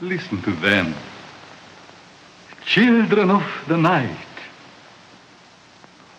[0.00, 0.94] Listen to them.
[2.64, 4.16] Children of the night.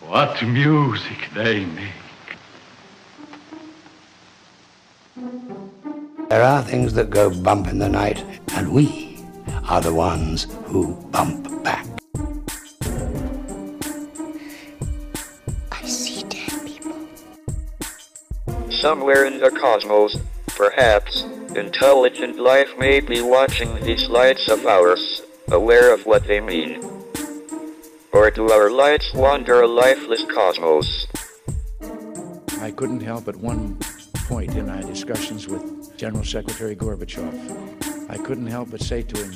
[0.06, 1.92] What music they make.
[6.28, 8.22] There are things that go bump in the night,
[8.54, 9.18] and we
[9.68, 11.86] are the ones who bump back.
[15.72, 16.96] I see dead people.
[18.70, 20.16] Somewhere in the cosmos,
[20.60, 21.22] perhaps,
[21.56, 26.84] intelligent life may be watching these lights of ours, aware of what they mean.
[28.12, 31.06] Or do our lights wander a lifeless cosmos?
[32.60, 33.78] I couldn't help at one
[34.28, 39.32] point in our discussions with General Secretary Gorbachev, I couldn't help but say to him,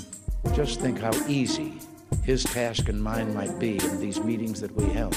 [0.52, 1.80] just think how easy
[2.22, 5.16] his task and mine might be in these meetings that we held.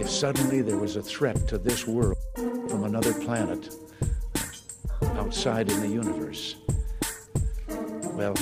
[0.00, 2.18] If suddenly there was a threat to this world
[2.68, 3.72] from another planet
[5.16, 6.56] outside in the universe,
[8.14, 8.34] well,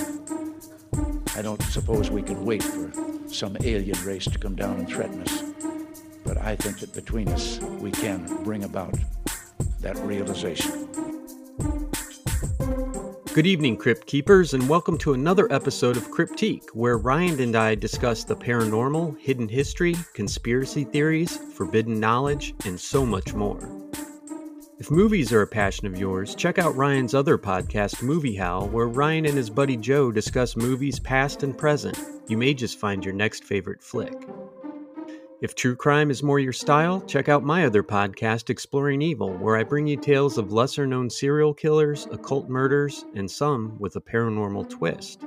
[1.37, 2.93] I don't suppose we can wait for
[3.29, 5.43] some alien race to come down and threaten us.
[6.25, 8.95] But I think that between us, we can bring about
[9.81, 10.89] that realization.
[13.35, 17.75] Good evening, Crypt Keepers, and welcome to another episode of Cryptique, where Ryan and I
[17.75, 23.59] discuss the paranormal, hidden history, conspiracy theories, forbidden knowledge, and so much more.
[24.83, 28.89] If movies are a passion of yours, check out Ryan's other podcast, Movie Howl, where
[28.89, 31.97] Ryan and his buddy Joe discuss movies past and present.
[32.27, 34.29] You may just find your next favorite flick.
[35.41, 39.57] If true crime is more your style, check out my other podcast, Exploring Evil, where
[39.57, 44.01] I bring you tales of lesser known serial killers, occult murders, and some with a
[44.01, 45.25] paranormal twist.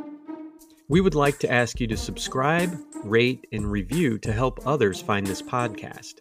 [0.87, 5.25] We would like to ask you to subscribe, rate, and review to help others find
[5.25, 6.15] this podcast.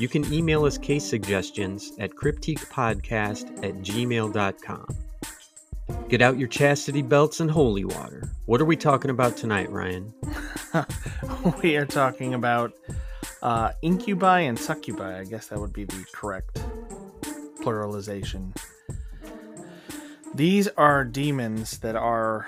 [0.00, 4.86] You can email us case suggestions at cryptiquepodcast at gmail.com.
[6.08, 8.30] Get out your chastity belts and holy water.
[8.46, 10.14] What are we talking about tonight, Ryan?
[11.62, 12.72] we are talking about
[13.42, 15.20] uh, incubi and succubi.
[15.20, 16.62] I guess that would be the correct
[17.60, 18.56] pluralization.
[20.34, 22.46] These are demons that are,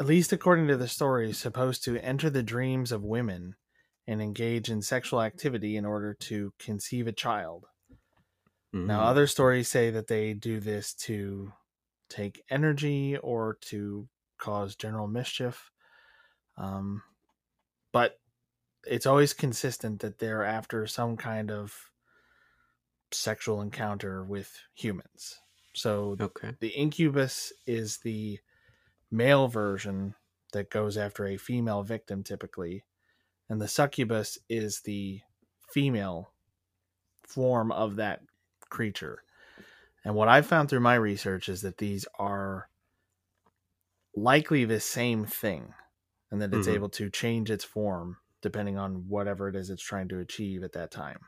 [0.00, 3.56] at least according to the story, supposed to enter the dreams of women
[4.06, 7.66] and engage in sexual activity in order to conceive a child.
[8.72, 8.84] Mhm.
[8.86, 11.52] Now, other stories say that they do this to
[12.08, 15.70] take energy or to cause general mischief.
[16.56, 17.02] Um,
[17.92, 18.20] but
[18.86, 21.92] it's always consistent that they're after some kind of
[23.12, 25.40] sexual encounter with humans.
[25.74, 26.56] So Okay.
[26.60, 28.40] the incubus is the
[29.14, 30.16] male version
[30.52, 32.84] that goes after a female victim typically,
[33.48, 35.22] and the succubus is the
[35.70, 36.34] female
[37.26, 38.22] form of that
[38.70, 39.24] creature.
[40.04, 42.70] And what I've found through my research is that these are
[44.16, 45.74] likely the same thing,
[46.30, 46.68] and that it's Mhm.
[46.68, 50.72] able to change its form depending on whatever it is it's trying to achieve at
[50.72, 51.20] that time.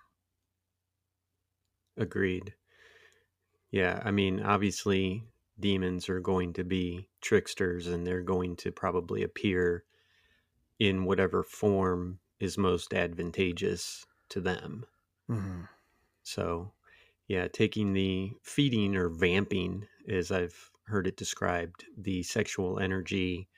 [1.99, 2.55] Agreed.
[3.71, 5.25] Yeah, I mean, obviously,
[5.59, 9.85] demons are going to be tricksters and they're going to probably appear
[10.79, 14.85] in whatever form is most advantageous to them.
[15.31, 15.63] Mm-hmm.
[16.23, 16.73] So,
[17.29, 23.49] yeah, taking the feeding or vamping, as I've heard it described, the sexual energy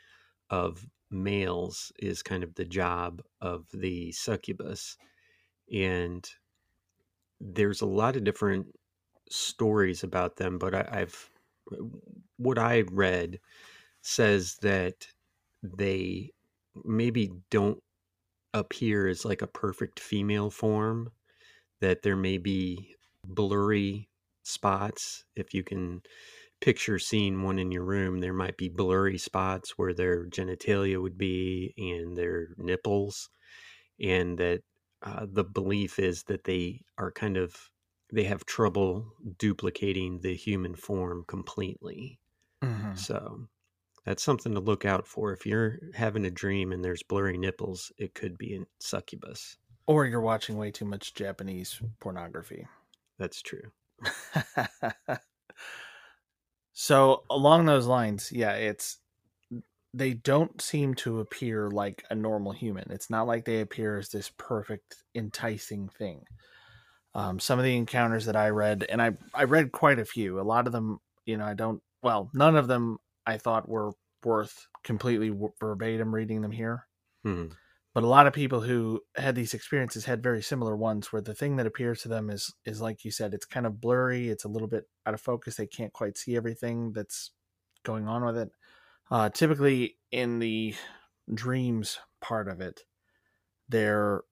[0.50, 4.96] of males is kind of the job of the succubus.
[5.72, 6.28] And
[7.40, 8.66] there's a lot of different
[9.30, 11.30] stories about them, but I, I've
[12.36, 13.40] what I read
[14.02, 15.06] says that
[15.62, 16.30] they
[16.84, 17.82] maybe don't
[18.54, 21.10] appear as like a perfect female form
[21.80, 24.08] that there may be blurry
[24.42, 25.24] spots.
[25.36, 26.02] If you can
[26.60, 31.16] picture seeing one in your room there might be blurry spots where their genitalia would
[31.16, 33.30] be and their nipples
[34.00, 34.62] and that
[35.02, 37.54] uh, the belief is that they are kind of
[38.12, 42.20] they have trouble duplicating the human form completely
[42.62, 42.94] Mm-hmm.
[42.94, 43.48] so
[44.04, 47.92] that's something to look out for if you're having a dream and there's blurry nipples
[47.98, 52.68] it could be a succubus Or you're watching way too much Japanese pornography.
[53.18, 53.72] that's true
[56.72, 58.98] so along those lines, yeah, it's
[59.94, 62.90] they don't seem to appear like a normal human.
[62.90, 66.24] It's not like they appear as this perfect, enticing thing.
[67.18, 70.40] Um, some of the encounters that I read, and I I read quite a few.
[70.40, 71.82] A lot of them, you know, I don't.
[72.02, 73.92] Well, none of them I thought were
[74.24, 76.86] worth completely w- verbatim reading them here.
[77.26, 77.52] Mhm.
[77.94, 81.34] but a lot of people who had these experiences had very similar ones where the
[81.34, 84.44] thing that appears to them is is like you said it's kind of blurry it's
[84.44, 87.32] a little bit out of focus they can't quite see everything that's
[87.84, 88.50] going on with it
[89.10, 90.74] uh, typically in the
[91.34, 92.82] dreams part of it
[93.68, 94.22] they're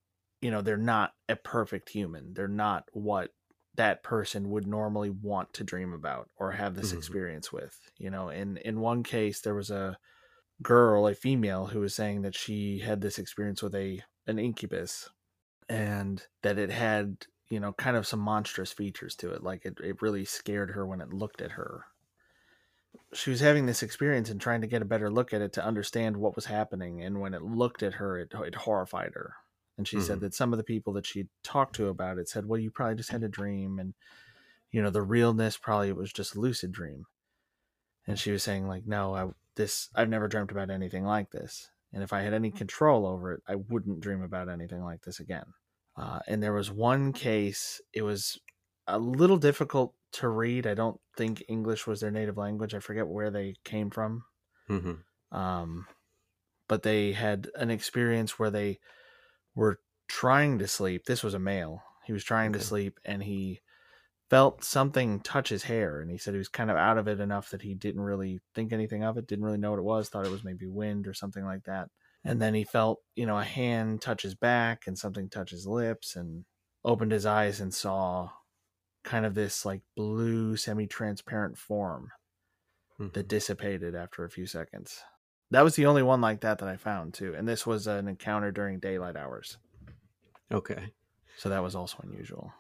[0.40, 2.34] you know they're not a perfect human.
[2.34, 3.32] They're not what
[3.76, 6.98] that person would normally want to dream about or have this Mhm.
[6.98, 8.28] experience with you know?
[8.30, 9.98] In in one case there was a
[10.62, 15.10] girl a female who was saying that she had this experience with a an incubus
[15.68, 19.78] and that it had you know kind of some monstrous features to it like it,
[19.82, 21.86] it really scared her when it looked at her.
[23.12, 25.64] She was having this experience and trying to get a better look at it to
[25.64, 29.34] understand what was happening and when it looked at her it, it horrified her
[29.78, 30.20] and she said Mhm.
[30.20, 32.96] that some of the people that she talked to about it said well you probably
[32.96, 33.94] just had a dream and
[34.72, 37.06] you know the realness probably was just a lucid dream.
[38.06, 41.70] And she was saying like no i this i've never dreamt about anything like this
[41.92, 45.20] and if i had any control over it i wouldn't dream about anything like this
[45.20, 45.54] again.
[45.96, 48.38] Uh, and there was one case it was
[48.86, 53.08] a little difficult to read i don't think english was their native language i forget
[53.08, 54.24] where they came from.
[54.68, 54.92] Hmm
[55.32, 55.86] um,
[56.68, 58.78] but they had an experience where they
[59.56, 61.06] were trying to sleep.
[61.06, 61.82] This was a male.
[62.06, 63.62] He was trying to sleep and he
[64.30, 66.00] felt something touch his hair.
[66.00, 68.40] And he said he was kind of out of it enough that he didn't really
[68.54, 71.06] think anything of it, didn't really know what it was, thought it was maybe wind
[71.06, 71.90] or something like that.
[72.24, 75.66] And then he felt, you know, a hand touch his back and something touch his
[75.66, 76.44] lips and
[76.84, 78.30] opened his eyes and saw
[79.04, 82.10] kind of this like blue semi transparent form
[82.98, 83.08] Mhm.
[83.14, 85.02] that dissipated after a few seconds.
[85.50, 88.06] That was the only one like that that I found too, and this was an
[88.08, 89.58] encounter during daylight hours,
[90.50, 90.92] Okay.
[91.36, 92.52] so that was also unusual.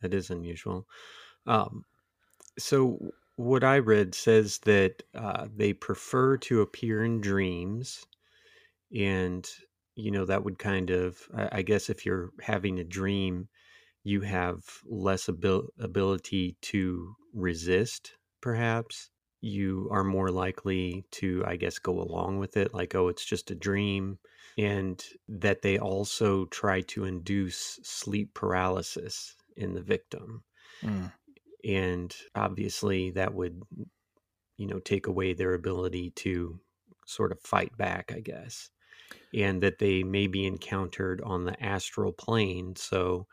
[0.00, 0.86] That is unusual.
[1.46, 1.84] Um,
[2.58, 8.06] so what I read says that uh, they prefer to appear in dreams,
[8.94, 9.48] and
[9.96, 13.48] you know that would kind of, I, I guess, if you're having a dream,
[14.04, 18.18] you have less abil- ability to resist.
[18.42, 19.11] Perhaps
[19.42, 23.50] you are more likely to, I guess, go along with it, like, oh, it's just
[23.50, 24.18] a dream,
[24.58, 30.44] and that they also try to induce sleep paralysis in the victim
[30.82, 31.12] Mm.
[31.64, 33.62] and obviously that would
[34.58, 36.60] you know take away their ability to
[37.06, 38.70] sort of fight back i guess
[39.34, 43.26] and that they may be encountered on the astral plane so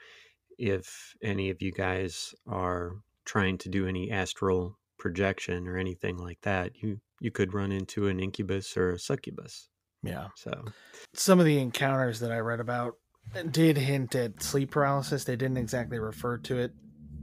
[0.59, 6.39] if any of you guys are trying to do any astral projection or anything like
[6.41, 9.69] that you you could run into an incubus or a succubus
[10.03, 10.65] Yeah, so
[11.13, 12.95] some of the encounters that I read about
[13.51, 15.23] did hint at sleep paralysis.
[15.23, 16.73] They didn't exactly refer to it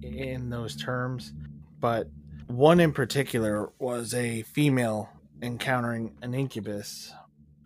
[0.02, 1.32] in those terms,
[1.80, 2.08] but
[2.46, 5.08] one in particular was a female
[5.42, 7.12] encountering an incubus,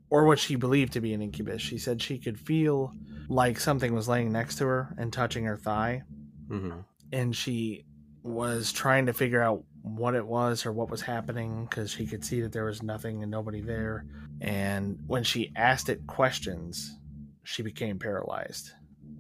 [0.08, 1.60] or what she believed to be an incubus.
[1.60, 2.92] She said she could feel
[3.28, 6.02] like something was laying next to her and touching her thigh.
[6.48, 6.84] mhm.
[7.12, 7.84] and she
[8.22, 12.24] was trying to figure out what it was or what was happening because she could
[12.24, 14.04] see that there was nothing and nobody there.
[14.40, 16.96] And when she asked it questions,
[17.44, 18.72] she became paralyzed.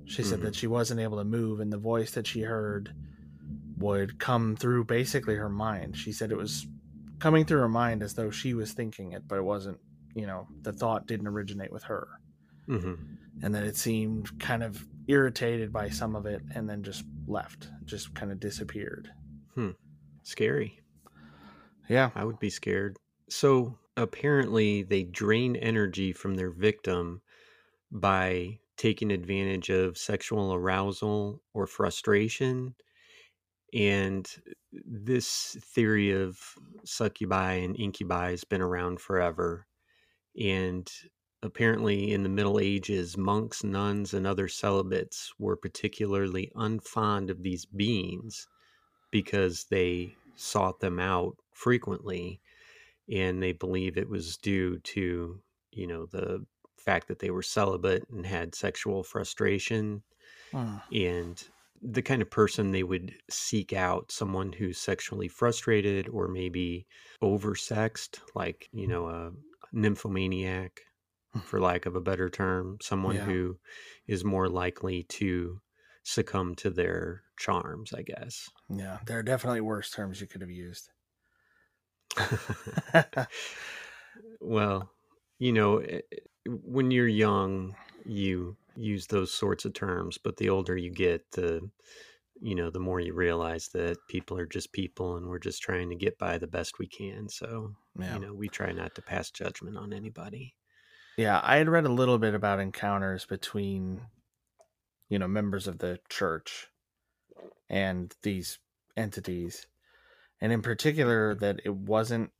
[0.04, 0.42] She said Mhm.
[0.42, 2.92] that she wasn't able to move, and the voice that she heard
[3.78, 5.96] would come through basically her mind.
[5.96, 6.66] She said it was
[7.18, 9.78] coming through her mind as though she was thinking it, but it wasn't,
[10.14, 12.08] you know, the thought didn't originate with her
[12.68, 12.98] Mhm.
[13.42, 17.68] and then it seemed kind of irritated by some of it and then just left
[17.84, 19.10] just kind of disappeared
[20.30, 20.80] scary
[21.88, 22.96] yeah I would be scared.
[23.28, 27.22] So apparently, they drain energy from their victim
[27.92, 32.74] by taking advantage of sexual arousal or frustration.
[33.74, 34.28] And
[34.72, 36.38] this theory of
[36.84, 39.66] succubi and incubi has been around forever.
[40.40, 40.90] And
[41.42, 47.66] apparently, in the Middle Ages, monks, nuns, and other celibates were particularly unfond of these
[47.66, 48.48] beings
[49.12, 52.40] because they sought them out frequently
[53.10, 55.42] and they believe it was due to
[55.72, 56.44] you know the
[56.78, 60.02] fact that they were celibate and had sexual frustration
[60.52, 60.78] Hmm.
[60.92, 61.48] and
[61.82, 66.86] the kind of person they would seek out someone who's sexually frustrated or maybe
[67.22, 69.32] oversexed like you know a
[69.72, 70.80] nymphomaniac
[71.44, 73.24] for lack of a better term someone Yeah.
[73.24, 73.58] who
[74.06, 75.60] is more likely to
[76.04, 80.50] succumb to their charms i guess yeah there are definitely worse terms you could have
[80.50, 80.90] used
[84.40, 84.90] well,
[85.38, 86.16] you know, eh, eh,
[86.46, 91.68] when you're young, you use those sorts of terms, but the older you get, the
[92.42, 95.90] you know, the more you realize that people are just people and we're just trying
[95.90, 97.28] to get by the best we can.
[97.28, 100.54] So, yeah you know, we try not to pass judgment on anybody.
[101.18, 104.00] Yeah, I had read a little bit about encounters between,
[105.10, 106.68] you know, members of the church
[107.68, 108.58] and these
[108.96, 109.66] entities,
[110.40, 112.32] and in particular that it wasn't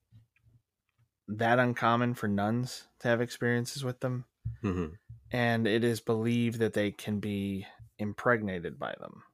[1.28, 4.26] that uncommon for nuns to have experiences with them,
[4.62, 4.90] hmm
[5.33, 7.66] and it is believed that they can be
[7.99, 9.25] impregnated by them.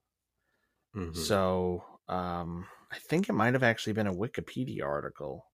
[0.95, 5.51] hmm So, um, I think it might have actually been a Wikipedia article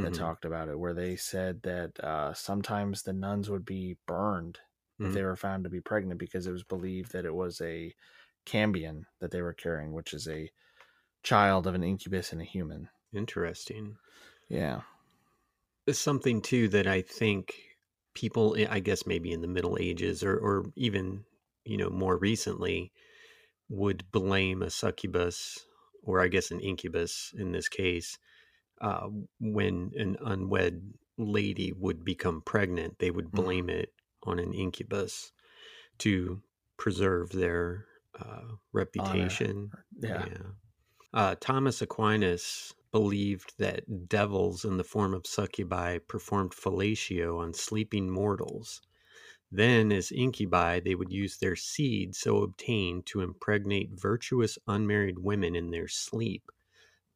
[0.00, 0.14] that Mhm.
[0.14, 4.58] talked about it, where they said that uh, sometimes the nuns would be burned
[5.02, 5.12] if Mhm.
[5.12, 7.94] they were found to be pregnant because it was believed that it was a
[8.46, 10.50] cambion that they were carrying, which is a
[11.22, 12.90] child of an incubus and a human.
[13.12, 13.98] Interesting.
[14.48, 14.82] Yeah.
[15.86, 17.76] It's something too that I think
[18.14, 21.24] people, I guess maybe in the Middle Ages or, or even
[21.64, 22.92] you know more recently,
[23.68, 25.66] would blame a succubus
[26.02, 28.18] or I guess an incubus in this case
[28.80, 29.08] uh,
[29.40, 32.98] when an unwed lady would become pregnant.
[33.00, 33.50] They would Mhm.
[33.50, 33.94] blame it
[34.24, 35.32] on an incubus
[36.00, 36.42] to
[36.78, 37.86] preserve their
[38.18, 39.70] uh, reputation.
[40.00, 40.26] Yeah.
[41.12, 48.10] Uh, Thomas Aquinas believed that devils in the form of succubi performed fellatio on sleeping
[48.10, 48.80] mortals.
[49.52, 55.56] Then, as incubi, they would use their seed so obtained to impregnate virtuous unmarried women
[55.56, 56.50] in their sleep,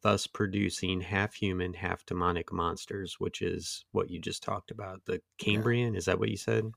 [0.02, 5.04] thus producing half human, half demonic monsters, which is what you just talked about.
[5.06, 6.72] The Cambrian, is that what you said?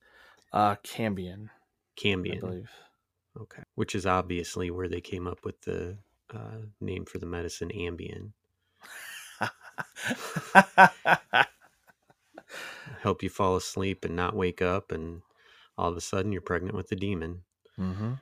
[0.52, 2.40] Uh, cambion, I Cambian.
[2.40, 2.72] believe.
[3.40, 3.64] Okay.
[3.76, 5.98] Which is obviously where they came up with the
[6.34, 8.32] uh, name for the medicine Ambien.
[13.02, 15.22] Help you fall asleep and not wake up, and
[15.78, 17.44] all of a sudden you're pregnant with the demon.
[17.76, 18.14] hmm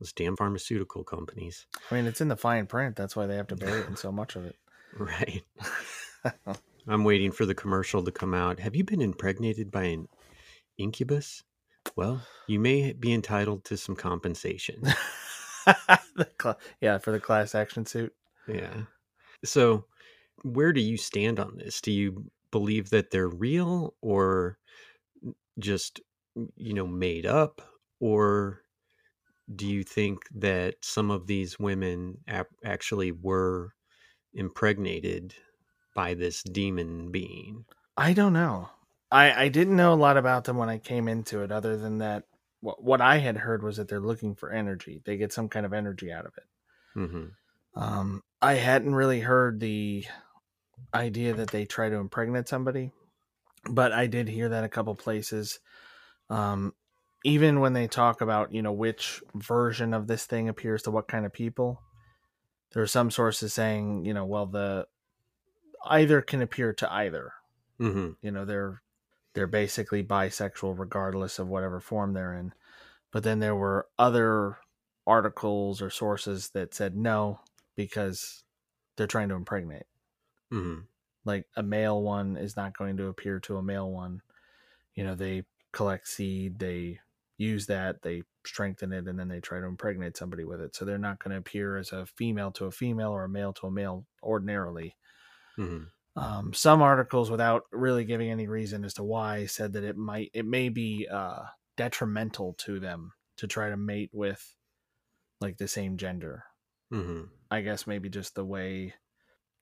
[0.00, 1.66] Those damn pharmaceutical companies.
[1.90, 2.96] I mean, it's in the fine print.
[2.96, 4.56] That's why they have to bury it in so much of it.
[4.98, 5.44] Right.
[6.88, 8.58] I'm waiting for the commercial to come out.
[8.58, 10.08] Have you been impregnated by an
[10.78, 11.44] incubus?
[11.96, 14.82] Well, you may be entitled to some compensation.
[16.38, 18.14] Cla- yeah, for the class action suit.
[18.48, 18.82] Yeah.
[19.44, 19.84] So,
[20.42, 21.80] where do you stand on this?
[21.80, 24.58] Do you believe that they're real or
[25.58, 26.00] just,
[26.56, 27.60] you know, made up?
[28.00, 28.62] Or
[29.54, 33.74] do you think that some of these women ap- actually were
[34.32, 35.34] impregnated
[35.94, 37.64] by this demon being?
[37.96, 38.70] I don't know.
[39.10, 41.98] I I didn't know a lot about them when I came into it, other than
[41.98, 42.24] that.
[42.60, 45.00] What what I had heard was that they're looking for energy.
[45.04, 46.44] They get some kind of energy out of it.
[46.94, 47.26] hmm
[47.74, 50.04] Um, I hadn't really heard the
[50.94, 52.92] idea that they try to impregnate somebody,
[53.68, 55.60] but I did hear that a couple places.
[56.28, 56.74] Um,
[57.24, 61.08] even when they talk about you know which version of this thing appears to what
[61.08, 61.80] kind of people,
[62.72, 64.86] there are some sources saying you know well the
[65.86, 67.32] either can appear to either.
[67.78, 68.82] hmm You know they're
[69.34, 72.52] they're basically bisexual regardless of whatever form they're in.
[73.12, 74.58] But then there were other
[75.06, 77.40] articles or sources that said no
[77.76, 78.44] because
[78.96, 79.86] they're trying to impregnate.
[80.50, 80.80] hmm
[81.24, 84.22] Like a male one is not going to appear to a male one.
[84.94, 87.00] You know, they collect seed, they
[87.38, 90.74] use that, they strengthen it, and then they try to impregnate somebody with it.
[90.76, 93.52] So they're not going to appear as a female to a female or a male
[93.54, 94.96] to a male ordinarily.
[95.56, 95.82] hmm
[96.20, 100.30] Um, some articles, without really giving any reason as to why, said that it might,
[100.34, 101.44] it may be uh,
[101.76, 104.56] detrimental to them to try to mate with
[105.40, 106.44] like the same gender.
[106.90, 108.94] hmm I guess maybe just the way,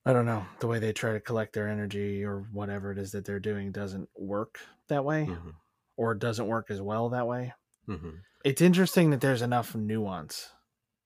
[0.05, 3.11] I don't know, the way they try to collect their energy or whatever it is
[3.13, 5.49] that they're doing doesn't work that way, hmm
[5.97, 7.53] or doesn't work as well that way.
[7.87, 10.53] hmm It's interesting that there's enough nuance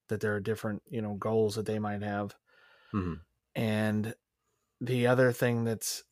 [0.10, 2.36] that there are different, you know, goals that they might have.
[2.92, 3.14] hmm
[3.56, 4.16] And
[4.84, 6.04] the other thing that's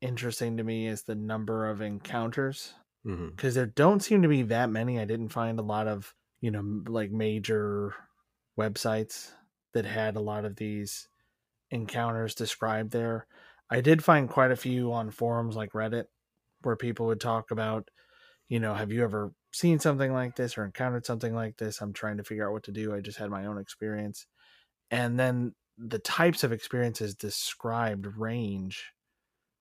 [0.00, 3.30] interesting to me is the number of encounters mm-hmm.
[3.30, 5.00] because there don't seem to be that many.
[5.00, 7.92] I didn't find a lot of, you know, like major
[8.58, 9.32] websites
[9.74, 11.08] that had a lot of these
[11.70, 13.26] encounters described there.
[13.68, 16.04] I did find quite a few on forums like Reddit
[16.62, 17.88] where people would talk about,
[18.48, 21.80] you know, have you ever seen something like this or encountered something like this?
[21.80, 22.94] I'm trying to figure out what to do.
[22.94, 24.26] I just had my own experience.
[24.90, 25.54] And then
[25.88, 28.92] the types of experiences described range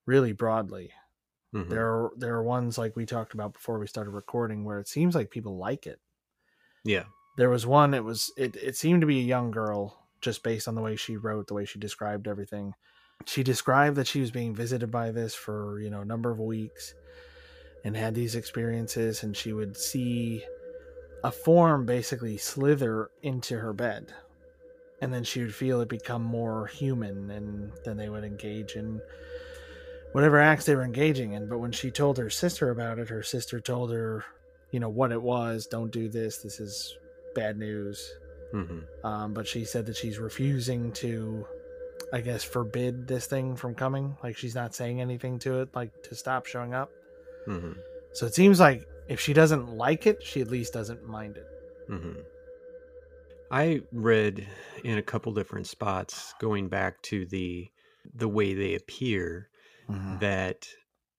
[0.06, 0.94] really broadly.
[1.54, 4.80] hmm There are there are ones like we talked about before we started recording where
[4.80, 6.02] it seems like people like it.
[6.84, 7.06] Yeah.
[7.38, 10.68] There was one it was it, it seemed to be a young girl just based
[10.68, 12.74] on the way she wrote, the way she described everything.
[13.26, 16.40] She described that she was being visited by this for, you know, a number of
[16.40, 16.94] weeks
[17.84, 20.44] and had these experiences and she would see
[21.24, 24.14] a form basically slither into her bed.
[25.02, 29.02] And then she would feel it become more human and then they would engage in
[30.12, 31.48] whatever acts they were engaging in.
[31.48, 34.26] But when she told her sister about it, her sister told her,
[34.72, 35.68] you know, what it was.
[35.68, 36.40] Don't do this.
[36.40, 36.98] This is
[37.34, 38.12] bad news.
[38.52, 41.46] hmm Um, but she said that she's refusing to,
[42.12, 44.18] I guess, forbid this thing from coming.
[44.24, 46.92] Like she's not saying anything to it, like to stop showing up.
[47.46, 47.72] hmm
[48.12, 51.48] So it seems like if she doesn't like it, she at least doesn't mind it.
[51.88, 52.20] hmm
[53.52, 54.48] I read
[54.84, 57.72] in a couple different spots going back to the
[58.14, 59.50] the way they appear
[60.10, 60.70] that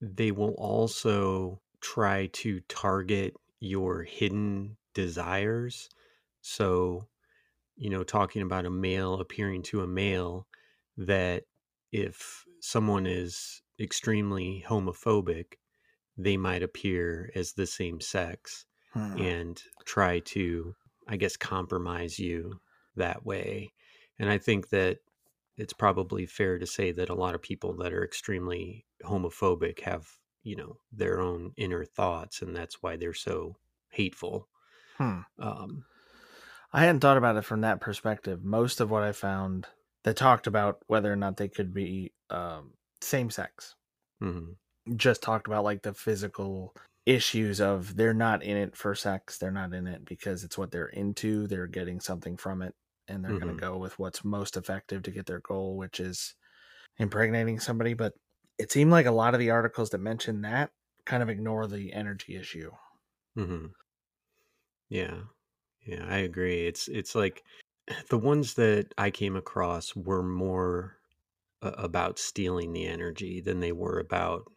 [0.01, 5.89] they will also try to target your hidden desires.
[6.43, 7.09] So,
[7.77, 10.49] you know, talking about a male appearing to a male,
[10.97, 11.45] that
[11.93, 15.55] if someone is extremely homophobic,
[16.17, 19.19] they might appear as the same sex Hmm.
[19.19, 20.77] and try to,
[21.11, 22.61] I guess, compromise you
[22.97, 23.75] that way.
[24.19, 25.01] And I think that
[25.59, 30.09] it's probably fair to say that a lot of people that are extremely homophobic have,
[30.43, 33.57] you know, their own inner thoughts, and that's why they're so
[33.91, 34.49] hateful.
[34.97, 35.21] Hmm.
[35.39, 35.87] Um,
[36.73, 38.45] I hadn't thought about it from that perspective.
[38.45, 39.67] Most of what I found
[40.05, 43.75] that talked about whether or not they could be um, same sex
[44.23, 44.57] mhm,
[44.97, 46.75] just talked about like the physical
[47.07, 50.71] issues of they're not in it for sex they're not in it because it's what
[50.71, 52.75] they're into they're getting something from it
[53.09, 53.57] and they're going Mhm.
[53.57, 56.35] to go with what's most effective to get their goal which is
[56.99, 58.15] impregnating somebody but
[58.59, 60.73] it seemed like a lot of the articles that mention that
[61.07, 62.71] kind of ignore the energy issue
[63.37, 63.73] mhm.
[64.89, 65.25] Yeah,
[65.83, 66.67] yeah, I agree.
[66.67, 67.45] It's it's like
[68.11, 70.99] the ones that I came across were more
[71.63, 74.53] about stealing the energy than they were about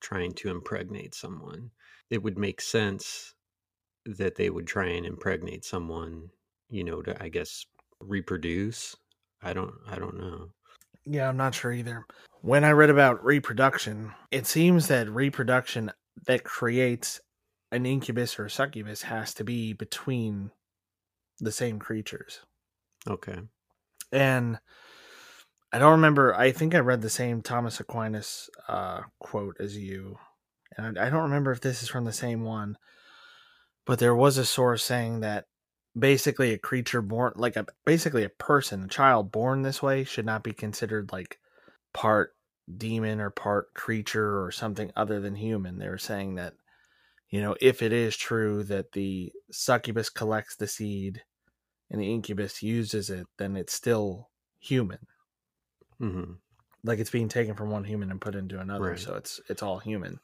[0.00, 1.72] trying to impregnate someone.
[2.10, 3.34] It would make sense
[4.04, 6.30] that they would try and impregnate someone,
[6.68, 7.64] you know, to I guess
[8.00, 8.96] reproduce.
[9.42, 10.48] I don't I don't know.
[11.04, 12.04] Yeah, I'm not sure either.
[12.42, 15.92] When I read about reproduction, it seems that reproduction
[16.26, 17.20] that creates
[17.72, 20.50] an incubus or a succubus has to be between
[21.38, 22.40] the same creatures.
[23.08, 23.38] Okay.
[24.12, 24.58] And
[25.72, 30.18] I don't remember, I think I read the same Thomas Aquinas uh, quote as you.
[30.76, 32.76] And I I don't remember if this is from the same one,
[33.86, 35.46] but there was a source saying that
[35.98, 40.24] basically a creature born like a basically a person a child born this way should
[40.24, 41.40] not be considered like
[41.92, 42.36] part
[42.76, 45.78] demon or part creature or something other than human.
[45.78, 46.54] They were saying that
[47.28, 51.22] you know if it is true that the succubus collects the seed
[51.90, 54.30] and the incubus uses it then it's still
[54.60, 55.06] human.
[55.98, 56.34] Hmm
[56.84, 58.90] like it's being taken from one human and put into another.
[58.90, 58.98] Right.
[58.98, 60.20] so it's it's all human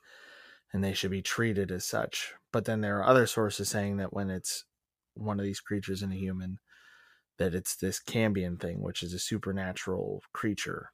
[0.72, 4.12] and they should be treated as such but then there are other sources saying that
[4.12, 4.64] when it's
[5.14, 6.58] one of these creatures in a human
[7.38, 10.90] that it's this cambion thing which is a supernatural creature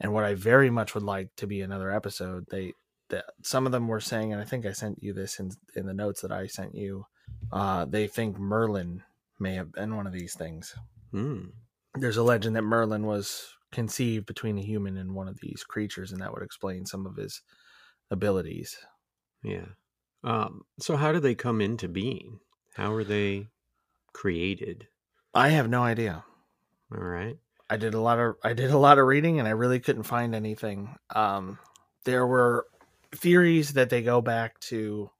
[0.00, 2.72] and what i very much would like to be another episode they
[3.10, 5.86] that some of them were saying and i think i sent you this in in
[5.86, 7.04] the notes that i sent you
[7.52, 9.02] uh they think merlin
[9.38, 10.74] may have been one of these things
[11.12, 11.52] Mm.
[11.94, 16.10] there's a legend that Merlin was conceived between a human and one of these creatures,
[16.10, 17.40] and that would explain some of his
[18.10, 18.76] abilities.
[19.44, 19.66] Yeah.
[20.24, 22.40] Um, so how do they come into being?
[22.74, 23.48] How are they
[24.12, 24.88] created?
[25.34, 26.24] I have no idea.
[26.92, 27.36] All right.
[27.68, 30.04] I did a lot of I did a lot of reading, and I really couldn't
[30.04, 30.96] find anything.
[31.14, 31.58] Um,
[32.04, 32.66] there were
[33.14, 35.10] theories that they go back to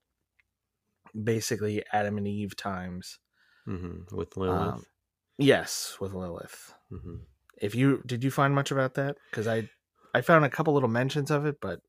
[1.22, 3.18] basically Adam and Eve times.
[3.66, 4.14] mm-hmm.
[4.14, 4.74] With Lilith.
[4.74, 4.84] Um,
[5.38, 6.74] yes, with Lilith.
[6.90, 7.16] hmm
[7.60, 9.16] If you did you find much about that?
[9.30, 9.68] Because I
[10.14, 11.80] I found a couple little mentions of it, but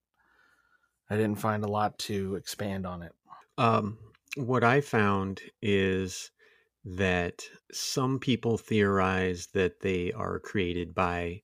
[1.09, 3.13] I didn't find a lot to expand on it.
[3.57, 3.97] Um,
[4.35, 6.31] what I found is
[6.83, 11.41] that some people theorize that they are created by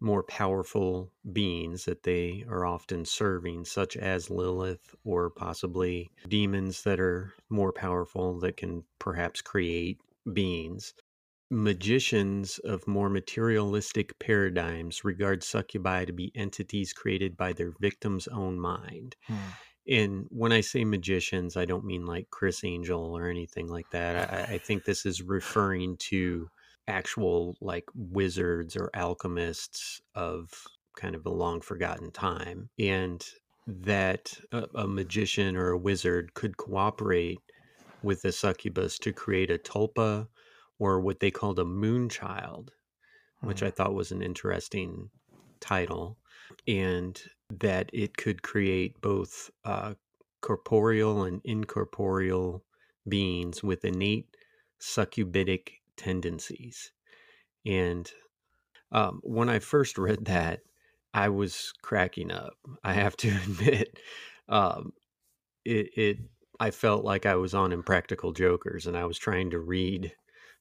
[0.00, 7.00] more powerful beings that they are often serving, such as Lilith, or possibly demons that
[7.00, 9.98] are more powerful that can perhaps create
[10.32, 10.92] beings.
[11.54, 18.58] Magicians of more materialistic paradigms regard succubi to be entities created by their victim's own
[18.58, 19.14] mind.
[19.28, 19.36] Hmm.
[19.86, 24.32] And when I say magicians, I don't mean like Criss Angel or anything like that.
[24.32, 26.48] I, I think this is referring to
[26.88, 30.50] actual like wizards or alchemists of
[30.96, 32.68] kind of a long forgotten time.
[32.78, 33.24] And
[33.66, 37.38] that a, a magician or a wizard could cooperate
[38.02, 40.28] with the succubus to create a tulpa
[40.78, 42.72] or what they called a moon child,
[43.40, 45.10] which I thought was an interesting
[45.60, 46.18] title,
[46.66, 49.94] and that it could create both uh,
[50.40, 52.64] corporeal and incorporeal
[53.08, 54.36] beings with innate
[54.80, 56.92] succubitic tendencies.
[57.64, 58.10] And
[58.92, 60.60] um, when I first read that,
[61.12, 62.54] I was cracking up.
[62.82, 63.98] I have to admit,
[64.48, 64.92] um,
[65.64, 66.18] it, it.
[66.60, 70.12] I felt like I was on Impractical Jokers, and I was trying to read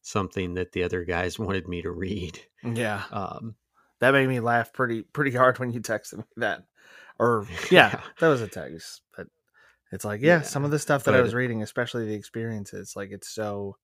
[0.04, 2.40] something that the other guys wanted me to read.
[2.64, 3.04] Yeah.
[3.12, 3.56] Um,
[4.00, 6.66] that made me laugh pretty pretty hard when you texted me that.
[7.20, 8.02] Or yeah, Yeah.
[8.20, 9.02] that was a text.
[9.18, 9.28] But
[9.92, 12.96] it's like, yeah, Yeah, some of the stuff that I was reading, especially the experiences,
[12.96, 13.78] like it's so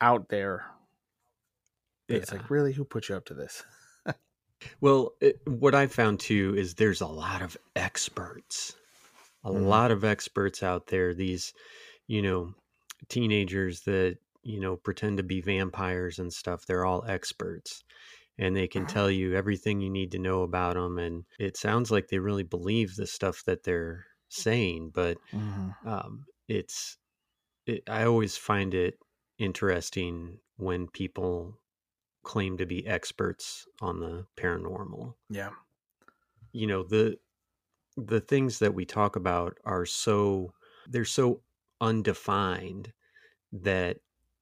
[0.00, 0.64] out there.
[2.08, 3.64] that It's like, really, who put you up to this?
[4.82, 8.76] Well, it, what I found too is there's a lot of experts,
[9.44, 9.66] a Mhm.
[9.66, 11.14] lot of experts out there.
[11.14, 11.54] These,
[12.06, 12.54] you know,
[13.08, 16.66] teenagers that you know pretend to be vampires and stuff.
[16.66, 17.82] They're all experts,
[18.38, 20.98] and they can tell you everything you need to know about them.
[20.98, 25.70] And it sounds like they really believe the stuff that they're saying, but Mm-hmm.
[25.84, 26.98] um, it's.
[27.66, 28.98] It, I always find it
[29.38, 31.60] interesting when people
[32.24, 35.54] claim to be experts on the paranormal Yeah.
[36.52, 37.18] you know the
[37.96, 40.52] the things that we talk about are so
[40.86, 41.42] they're so
[41.80, 42.92] undefined
[43.52, 43.98] that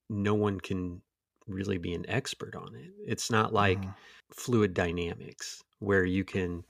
[0.09, 1.01] no one can
[1.47, 2.91] really be an expert on it.
[3.05, 3.95] It's not like Mhm.
[4.31, 6.63] fluid dynamics where you can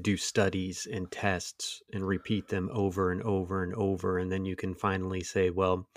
[0.00, 4.56] do studies and tests and repeat them over and over and over and then you
[4.56, 5.88] can finally say well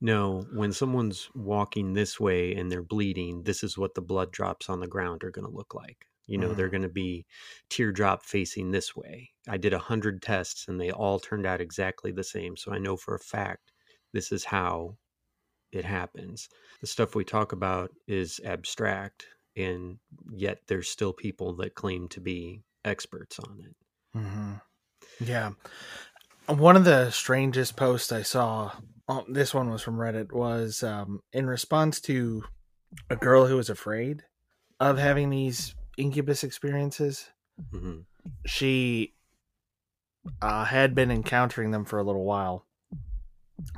[0.00, 4.68] no when someone's walking this way and they're bleeding this is what the blood drops
[4.68, 6.06] on the ground are going to look like.
[6.26, 7.26] You know they're going to be
[7.70, 9.32] teardrop facing this way.
[9.48, 12.78] I did a hundred tests and they all turned out exactly the same so i
[12.78, 13.72] know for a fact
[14.12, 14.96] this is how
[15.72, 16.48] it happens
[16.80, 19.98] the stuff we talk about is abstract and
[20.32, 23.76] yet there's still people that claim to be experts on it
[24.18, 24.54] hmm
[25.20, 25.52] Yeah.
[26.46, 28.72] One of the strangest posts I saw,
[29.08, 32.42] oh, this one was from Reddit, was um, in response to
[33.08, 34.24] a girl who was afraid
[34.80, 37.30] of having these incubus experiences.
[37.70, 38.00] hmm
[38.46, 39.14] She
[40.42, 42.66] uh, had been encountering them for a little while,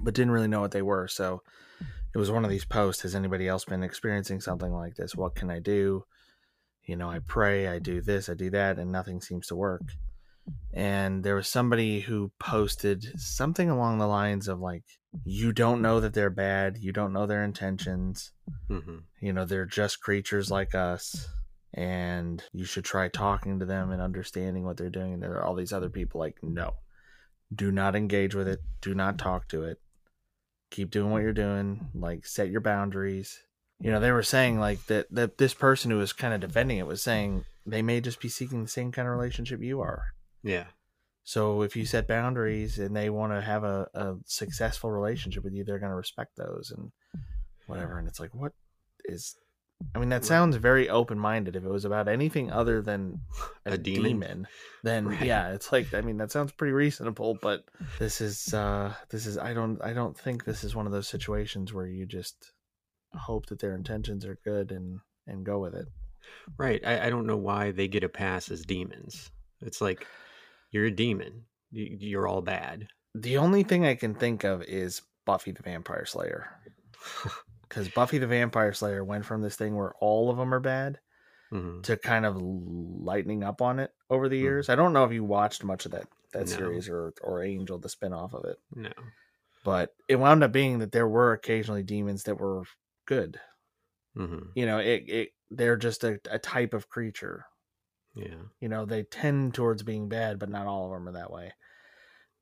[0.01, 1.09] but didn't really know what they were.
[1.09, 1.43] So
[2.15, 5.17] it was one of these posts Has anybody else been experiencing something like this?
[5.17, 6.05] What can I do?
[6.85, 9.83] You know, I pray, I do this, I do that, and nothing seems to work.
[10.75, 14.83] And there was somebody who posted something along the lines of like
[15.25, 18.33] you don't know that they're bad you don't know their intentions.
[18.69, 21.29] Hmm you know they're just creatures like us
[21.75, 25.15] and you should try talking to them and understanding what they're doing.
[25.15, 26.75] And there are all these other people like no.
[27.55, 28.61] Do not engage with it.
[28.81, 29.79] Do not talk to it
[30.73, 33.43] keep doing what you're doing like set your boundaries
[33.81, 36.79] you know they were saying like that that this person who was kind of defending
[36.79, 40.15] it was saying they may just be seeking the same kind of relationship you are
[40.43, 40.65] yeah
[41.25, 45.55] so if you set boundaries and they want to have a, a successful relationship with
[45.55, 46.91] you, they're going to respect those and
[47.67, 47.99] whatever.
[47.99, 48.53] And it's like, what
[49.05, 49.37] is?
[49.95, 51.57] I mean, that sounds very open minded.
[51.57, 53.21] If it was about anything other than
[53.67, 54.03] a, A demon?
[54.21, 54.49] demon,
[54.83, 55.23] then Right.
[55.23, 57.39] yeah, it's like I mean that sounds pretty reasonable.
[57.41, 57.65] But
[57.99, 61.09] this is uh this is I don't I don't think this is one of those
[61.09, 62.53] situations where you just
[63.15, 65.87] hope that their intentions are good and and go with it.
[66.59, 70.07] right I, I don't know why they get a pass as demons it's like
[70.71, 75.03] you're a demon You- you're all bad The only thing I can think of is
[75.27, 76.49] Buffy the Vampire Slayer.
[77.73, 81.01] because Buffy the Vampire Slayer went from this thing where all of them are bad
[81.51, 81.85] Mhm.
[81.85, 84.53] to kind of lightening up on it over the Mhm.
[84.53, 84.69] years.
[84.71, 86.51] I don't know if you watched much of that that No.
[86.51, 89.13] series or or Angel, the spin off of it, no
[89.65, 92.65] but it wound up being that there were occasionally demons that were
[93.07, 93.41] good.
[94.15, 97.47] hmm You know, it, it they're just a, a type of creature.
[98.15, 101.31] yeah You know, they tend towards being bad, but not all of them are that
[101.33, 101.53] way.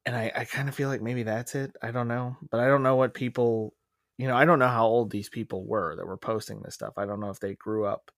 [0.07, 1.77] And I, I kind of feel like maybe that's it.
[1.83, 2.37] I don't know.
[2.51, 3.75] But I don't know what people,
[4.21, 6.95] you know, I don't know how old these people were that were posting this stuff.
[6.99, 8.11] I don't know if they grew up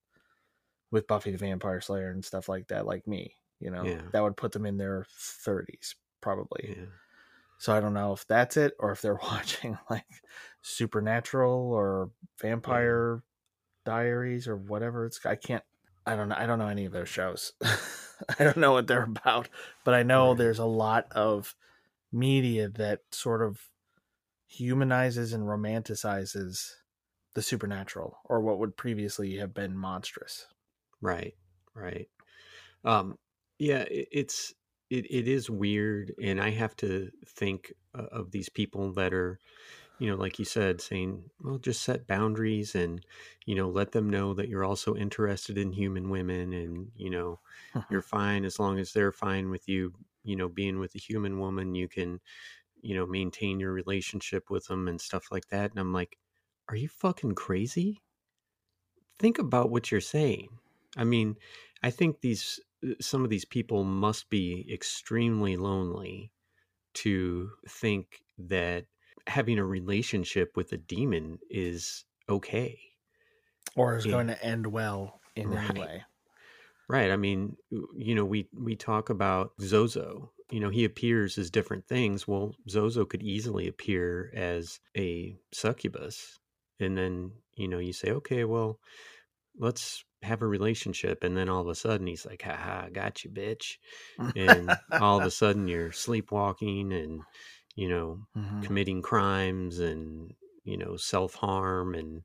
[0.91, 3.37] with Buffy the Vampire Slayer and stuff like that, like me.
[3.61, 4.09] You know, Yeah.
[4.12, 6.69] that would put them in their 30s, probably.
[6.69, 6.87] yeah
[7.59, 10.07] So I don't know if that's it or if they're watching like
[10.62, 12.11] Supernatural or
[12.41, 13.23] Vampire
[13.85, 15.25] Diaries or whatever it's.
[15.27, 15.65] I can't.
[16.07, 16.37] I don't know.
[16.38, 17.53] I don't know any of those shows.
[18.38, 19.49] I don't know what they're about,
[19.85, 20.37] but I know Right.
[20.37, 21.57] there's a lot of
[22.12, 23.72] media that sort of
[24.53, 26.73] humanizes and romanticizes
[27.35, 30.49] the supernatural or what would previously have been monstrous.
[31.01, 31.35] Right,
[31.75, 32.09] right.
[32.85, 33.19] Um,
[33.59, 34.55] yeah, it, it's
[34.91, 39.41] it, it is weird, and I have to think of these people that are,
[39.99, 43.05] you know, like you said, saying, "Well, just set boundaries, and
[43.47, 47.41] you know, let them know that you're also interested in human women, and you know,
[47.88, 49.95] you're fine as long as they're fine with you.
[50.25, 52.21] You know, being with a human woman, you can,
[52.83, 56.18] you know, maintain your relationship with them and stuff like that." And I'm like,
[56.68, 58.03] "Are you fucking crazy?"
[59.18, 60.59] Think about what you're saying.
[60.97, 61.37] I mean,
[61.83, 66.33] I think these uh, some of these people must be extremely lonely
[66.95, 68.87] to think that
[69.29, 72.81] having a relationship with a demon is okay.
[73.77, 74.14] Or is Yeah.
[74.14, 75.53] going to end well in Right.
[75.53, 76.07] any way.
[76.88, 77.11] Right.
[77.11, 80.33] I mean, you know, we we talk about Zozo.
[80.53, 82.29] You know, he appears as different things.
[82.29, 86.41] Well, Zozo could easily appear as a succubus,
[86.81, 88.81] and then you know, you say, okay, well,
[89.59, 93.25] let's have a relationship, and then all of a sudden he's like, "Ha ha, got
[93.25, 93.79] you, bitch,"
[94.35, 97.27] and all of a sudden you're sleepwalking and
[97.77, 98.62] you know Mhm.
[98.62, 100.33] committing crimes and
[100.65, 102.23] you know self harm and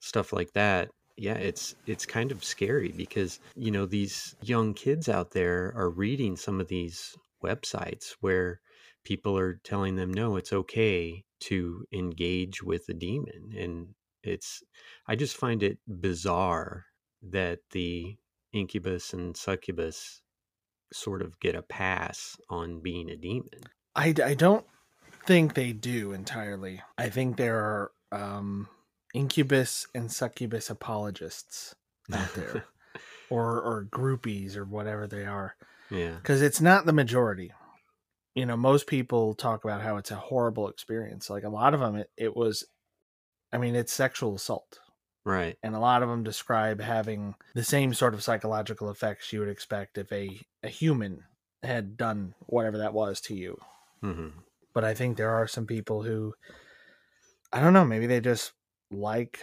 [0.00, 5.08] stuff like that yeah it's it's kind of scary because you know these young kids
[5.08, 8.60] out there are reading some of these websites where
[9.04, 13.88] people are telling them no it's okay to engage with a demon and
[14.22, 14.62] it's
[15.06, 16.86] i just find it bizarre
[17.22, 18.16] that the
[18.52, 20.22] incubus and succubus
[20.92, 23.60] sort of get a pass on being a demon
[23.96, 24.66] I, I don't
[25.26, 26.82] think they do entirely.
[26.98, 28.68] I think there are um,
[29.14, 31.74] incubus and succubus apologists
[32.12, 32.66] out there,
[33.30, 35.56] or or groupies or whatever they are,
[35.90, 37.52] yeah because it's not the majority.
[38.34, 41.30] You know, most people talk about how it's a horrible experience.
[41.30, 42.66] Like a lot of them, it, it was.
[43.50, 44.78] I mean, it's sexual assault,
[45.26, 49.40] right and a lot of them describe having the same sort of psychological effects you
[49.40, 51.24] would expect if a a human
[51.62, 53.58] had done whatever that was to you
[54.00, 54.28] hmm
[54.72, 56.34] but I think there are some people who
[57.50, 58.52] I don't know, maybe they just
[58.90, 59.40] like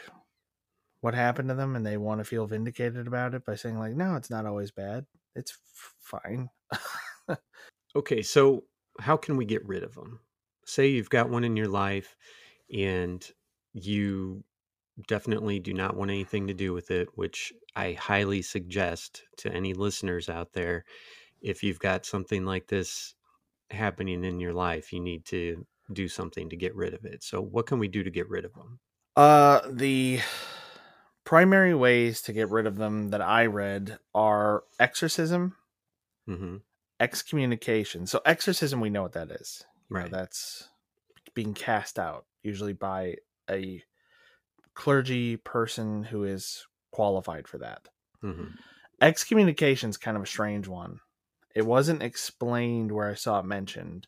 [1.01, 3.95] what happened to them and they want to feel vindicated about it by saying like
[3.95, 5.05] no, it's not always bad.
[5.35, 5.57] It's
[5.99, 6.49] fine.
[7.95, 8.63] Okay, so
[8.99, 10.19] how can we get rid of them?
[10.65, 12.15] Say you've got one in your life
[12.73, 13.25] and
[13.73, 14.43] you
[15.07, 19.73] definitely do not want anything to do with it, which I highly suggest to any
[19.73, 20.85] listeners out there.
[21.41, 23.15] If you've got something like this
[23.71, 27.23] happening in your life, you need to do something to get rid of it.
[27.23, 28.79] So, what can we do to get rid of them?
[29.15, 30.19] Uh the
[31.33, 35.57] primary ways to get rid of them that I read are exorcism,
[36.27, 36.55] hmm
[36.99, 38.07] excommunication.
[38.07, 39.65] So exorcism we know what that is.
[39.89, 40.09] You know, Right.
[40.09, 40.69] that's
[41.35, 43.17] being cast out usually by
[43.49, 43.83] a
[44.75, 47.89] clergy person who is qualified for that.
[48.21, 48.57] hmm
[49.01, 50.99] excommunication is kind of a strange one.
[51.55, 54.07] It wasn't explained where I saw it mentioned,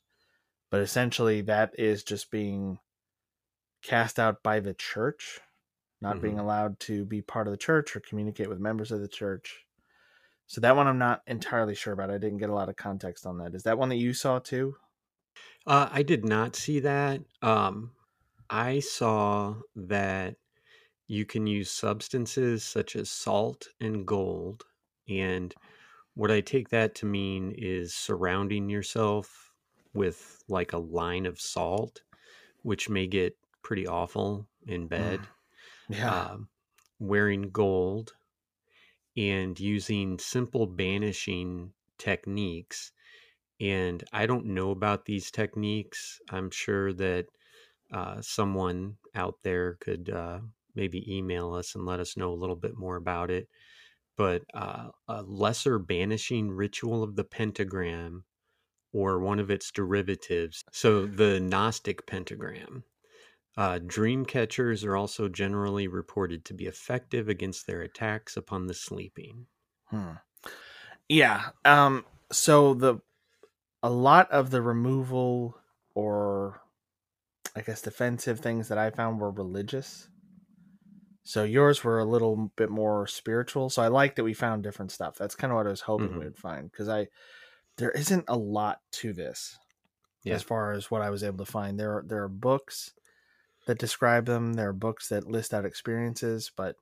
[0.71, 2.79] but essentially that is just being
[3.81, 5.39] cast out by the church,
[6.05, 9.07] not being allowed to be part of the church or communicate with members of the
[9.07, 9.65] church.
[10.47, 12.11] So that one I'm not entirely sure about.
[12.11, 13.55] I didn't get a lot of context on that.
[13.55, 14.75] Is that one that you saw too?
[15.65, 17.21] Uh, I did not see that.
[17.41, 17.91] Um,
[18.49, 20.35] I saw that
[21.07, 24.63] you can use substances such as salt and gold.
[25.09, 25.53] And
[26.13, 29.51] what I take that to mean is surrounding yourself
[29.95, 32.03] with like a line of salt,
[32.61, 35.19] which may get pretty awful in bed.
[35.89, 36.31] Yeah.
[36.31, 36.49] Um,
[36.99, 38.13] wearing gold
[39.17, 42.91] and using simple banishing techniques.
[43.59, 46.19] And I don't know about these techniques.
[46.29, 47.27] I'm sure that
[47.91, 50.39] uh, someone out there could uh,
[50.75, 53.47] maybe email us and let us know a little bit more about it.
[54.17, 58.23] But uh, a lesser banishing ritual of the pentagram
[58.93, 60.63] or one of its derivatives.
[60.71, 62.83] So the Gnostic pentagram.
[63.57, 68.73] Uh, dream catchers are also generally reported to be effective against their attacks upon the
[68.73, 69.47] sleeping.
[69.85, 70.13] Hmm.
[71.09, 71.49] Yeah.
[71.63, 72.05] Um.
[72.31, 72.97] So the
[73.83, 75.57] a lot of the removal
[75.93, 76.61] or
[77.55, 80.09] I guess defensive things that I found were religious.
[81.23, 83.69] So yours were a little bit more spiritual.
[83.69, 85.15] So I like that we found different stuff.
[85.17, 86.19] That's kind of what I was hoping Mhm.
[86.19, 87.07] we would find because I
[87.77, 89.57] there isn't a lot to this
[90.23, 90.35] Yeah.
[90.35, 91.79] as far as what I was able to find.
[91.79, 92.93] There are there are books
[93.65, 94.53] that describe them.
[94.53, 96.75] There are books that list out experiences, but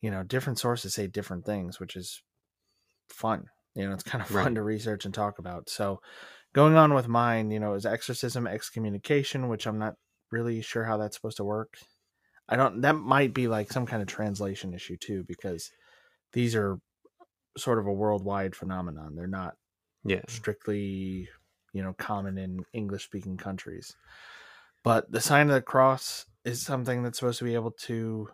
[0.00, 2.22] you know, different sources say different things, which is
[3.10, 3.46] fun.
[3.74, 4.56] You know, it's kind of fun Right.
[4.56, 5.68] to research and talk about.
[5.70, 6.00] So,
[6.54, 9.94] going on with mine, you know, is exorcism, excommunication, which I'm not
[10.32, 11.78] really sure how that's supposed to work.
[12.48, 12.82] I don't.
[12.82, 15.70] That might be like some kind of translation issue too, because
[16.32, 16.78] these are
[17.56, 19.14] sort of a worldwide phenomenon.
[19.14, 19.54] They're not
[20.04, 20.22] Yeah.
[20.28, 21.28] strictly,
[21.72, 23.96] you know, common in English speaking countries.
[24.88, 28.30] But the sign of the cross is something that's supposed to be able to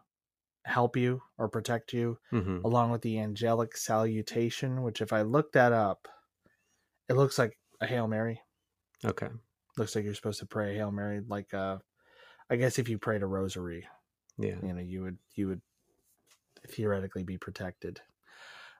[0.64, 5.52] help you or protect you, hmm along with the angelic salutation, which, if I look
[5.52, 6.08] that up,
[7.08, 8.42] it looks like a Hail Mary.
[9.04, 9.28] Okay.
[9.76, 11.78] Looks like you're supposed to pray a Hail Mary, like uh,
[12.50, 13.88] I guess if you prayed a rosary,
[14.38, 14.60] Yeah.
[14.62, 15.62] you know, you would you would
[16.68, 18.00] theoretically be protected.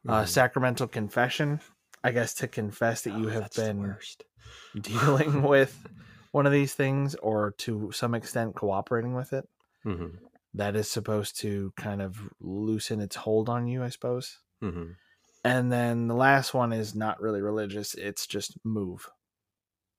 [0.09, 0.27] Uh, Mhm.
[0.27, 1.61] sacramental confession,
[2.05, 3.97] I guess, to confess that you Oh, have been
[4.81, 5.87] dealing with
[6.35, 9.49] one of these things or to some extent cooperating with it.
[9.85, 10.19] Mhm.
[10.55, 14.41] That is supposed to kind of loosen its hold on you, I suppose.
[14.61, 14.97] Mhm.
[15.45, 19.11] And then the last one is not really religious, it's just move,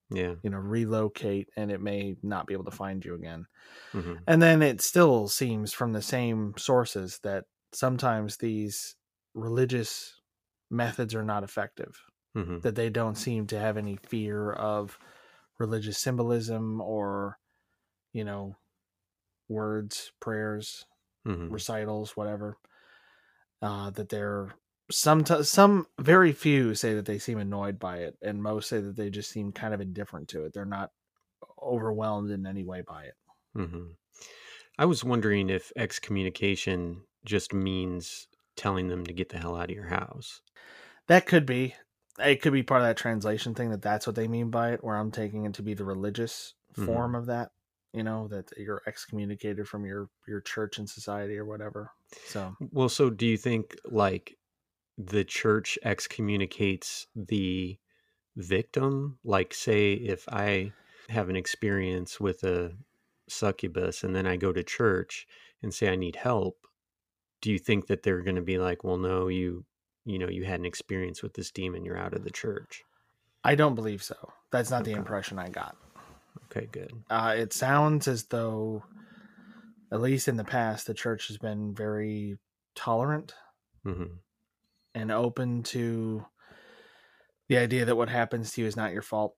[0.09, 0.35] Yeah.
[0.43, 3.45] you know, relocate, and it may not be able to find you again.
[3.93, 4.27] Mhm.
[4.27, 8.95] And then it still seems from the same sources that sometimes these
[9.35, 10.21] religious
[10.71, 11.99] methods are not effective,
[12.35, 12.61] Mhm.
[12.63, 14.99] that they don't seem to have any fear of
[15.57, 17.39] religious symbolism or,
[18.13, 18.55] you know,
[19.47, 20.85] words, prayers,
[21.25, 21.51] Mhm.
[21.51, 22.57] recitals, whatever.
[23.61, 24.53] Uh, that they're
[24.91, 28.95] some some very few say that they seem annoyed by it, and most say that
[28.95, 30.53] they just seem kind of indifferent to it.
[30.53, 30.91] They're not
[31.61, 33.15] overwhelmed in any way by it.
[33.57, 33.85] mm-hmm.
[34.77, 39.75] I was wondering if excommunication just means telling them to get the hell out of
[39.75, 40.41] your house.
[41.07, 41.75] That could be.
[42.19, 44.83] It could be part of that translation thing that that's what they mean by it,
[44.83, 47.05] where I'm taking it to be the religious Mhm.
[47.05, 47.51] form of that.
[47.93, 51.91] You know that you're excommunicated from your your church and society or whatever.
[52.25, 54.37] So Well, so do you think like
[54.97, 57.79] the church excommunicates the
[58.37, 59.19] victim?
[59.23, 60.73] Like, say, if I
[61.09, 62.77] have an experience with a
[63.29, 65.27] succubus and then I go to church
[65.63, 66.67] and say I need help,
[67.41, 69.65] do you think that they're going to be like, well, no, you,
[70.05, 72.83] you know, you had an experience with this demon, you're out of the church?
[73.43, 74.33] I don't believe so.
[74.51, 75.77] That's not the impression I got.
[76.45, 77.03] Okay, good.
[77.09, 78.83] Uh, it sounds as though,
[79.91, 82.37] at least in the past, the church has been very
[82.75, 83.33] tolerant
[83.83, 84.19] hmm
[84.93, 86.25] and open to
[87.47, 89.35] the idea that what happens to you is not your fault.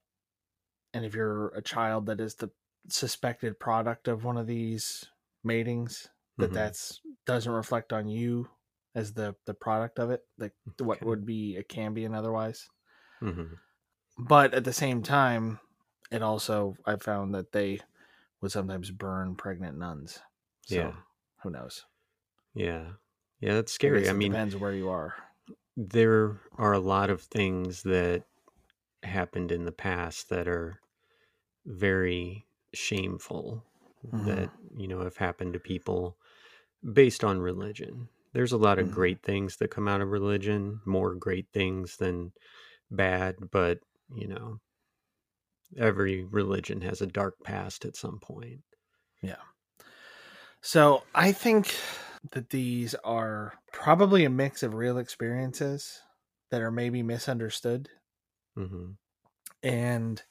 [0.94, 2.52] And if you're a child that is the
[2.90, 5.06] suspected product of one of these
[5.44, 6.54] matings, that Mhm.
[6.54, 8.50] that's doesn't reflect on you
[8.98, 11.06] as the the product of it, like what Okay.
[11.06, 12.70] would be a Cambion otherwise.
[13.22, 13.60] hmm
[14.20, 15.60] But at the same time,
[16.12, 17.80] it also I found that they
[18.42, 20.20] would sometimes burn pregnant nuns.
[20.64, 21.04] So Yeah.
[21.44, 21.86] who knows?
[22.54, 22.94] Yeah.
[23.40, 24.10] Yeah, that's I scary.
[24.10, 25.16] I it mean, depends where you are.
[25.76, 28.26] there are a lot of things that
[29.04, 30.82] happened in the past that are
[31.66, 33.66] very shameful
[34.14, 36.18] that you know have happened to people
[36.94, 38.92] based on religion there's a lot of Mhm.
[38.92, 42.34] great things that come out of religion more great things than
[42.92, 44.60] bad but you know
[45.78, 48.64] every religion has a dark past at some point
[49.22, 49.42] Yeah.
[50.62, 51.76] So I think
[52.32, 56.02] that these are probably a mix of real experiences
[56.50, 57.90] that are maybe misunderstood
[58.56, 59.00] hmm
[59.64, 60.24] and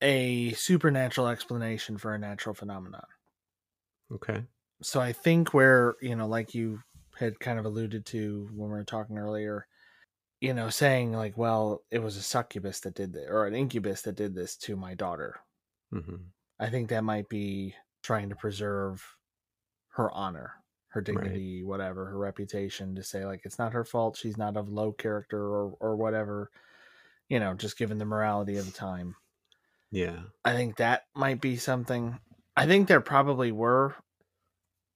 [0.00, 3.06] a supernatural explanation for a natural phenomenon.
[4.10, 4.46] okay
[4.82, 6.82] So I think where, you know, like you
[7.16, 9.66] had kind of alluded to when we were talking earlier,
[10.40, 14.02] you know, saying like, well, it was a succubus that did this or an incubus
[14.02, 15.40] that did this to my daughter.
[15.92, 19.16] hmm I think that might be trying to preserve
[19.90, 24.38] her honor, her dignity, whatever, her reputation to say like it's not her fault, she's
[24.38, 26.50] not of low character or or whatever,
[27.28, 29.16] you know, just given the morality of the time.
[29.90, 32.18] yeah I think that might be something.
[32.56, 33.94] I think there probably were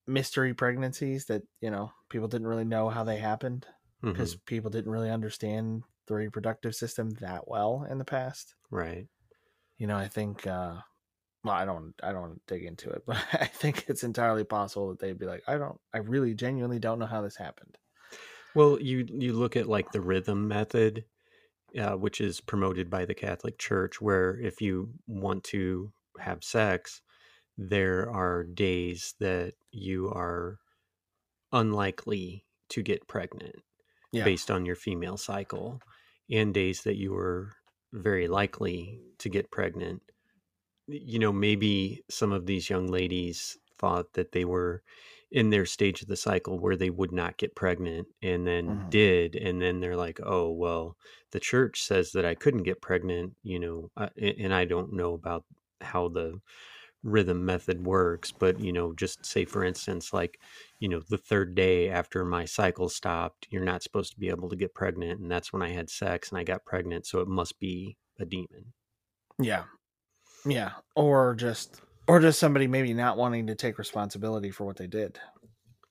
[0.07, 3.67] mystery pregnancies that, you know, people didn't really know how they happened
[4.03, 8.55] because people didn't really understand the reproductive system that well in the past.
[8.71, 9.07] right
[9.79, 10.77] you know, I think uh
[11.45, 14.99] well, I don't I don't dig into it, but I think it's entirely possible that
[15.01, 17.79] they'd be like, I don't I really genuinely don't know how this happened.
[18.55, 21.05] Well, you you look at like the rhythm method,
[21.79, 27.03] uh, which is promoted by the Catholic Church, where if you want to have sex,
[27.57, 30.59] there are days that you are
[31.53, 33.57] unlikely to get pregnant
[34.13, 34.25] Yeah.
[34.25, 35.83] based on your female cycle,
[36.31, 37.57] and days that you are
[37.93, 40.03] very likely to get pregnant.
[40.89, 44.83] You know, maybe some of these young ladies thought that they were
[45.31, 48.91] in their stage of the cycle where they would not get pregnant and then Mhm.
[48.91, 50.97] did and then they're like oh well
[51.33, 55.15] the church says that i couldn't get pregnant you know uh, and i don't know
[55.15, 55.45] about
[55.81, 56.39] how the
[57.03, 60.39] rhythm method works but you know just say for instance like
[60.79, 64.49] you know the third day after my cycle stopped you're not supposed to be able
[64.49, 67.27] to get pregnant and that's when i had sex and i got pregnant so it
[67.29, 68.73] must be a demon
[69.41, 69.65] Yeah.
[70.45, 70.73] Yeah.
[70.95, 75.19] Or just or just somebody maybe not wanting to take responsibility for what they did.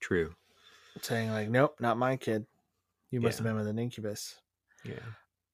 [0.00, 0.34] true
[1.00, 2.46] Saying like, Nope, not my kid.
[3.10, 4.40] You must have been with an incubus.
[4.84, 4.94] yeah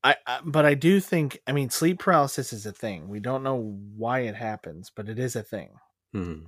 [0.04, 3.08] I, I but I do think I mean sleep paralysis is a thing.
[3.08, 5.78] We don't know why it happens, but it is a thing.
[6.12, 6.46] hmm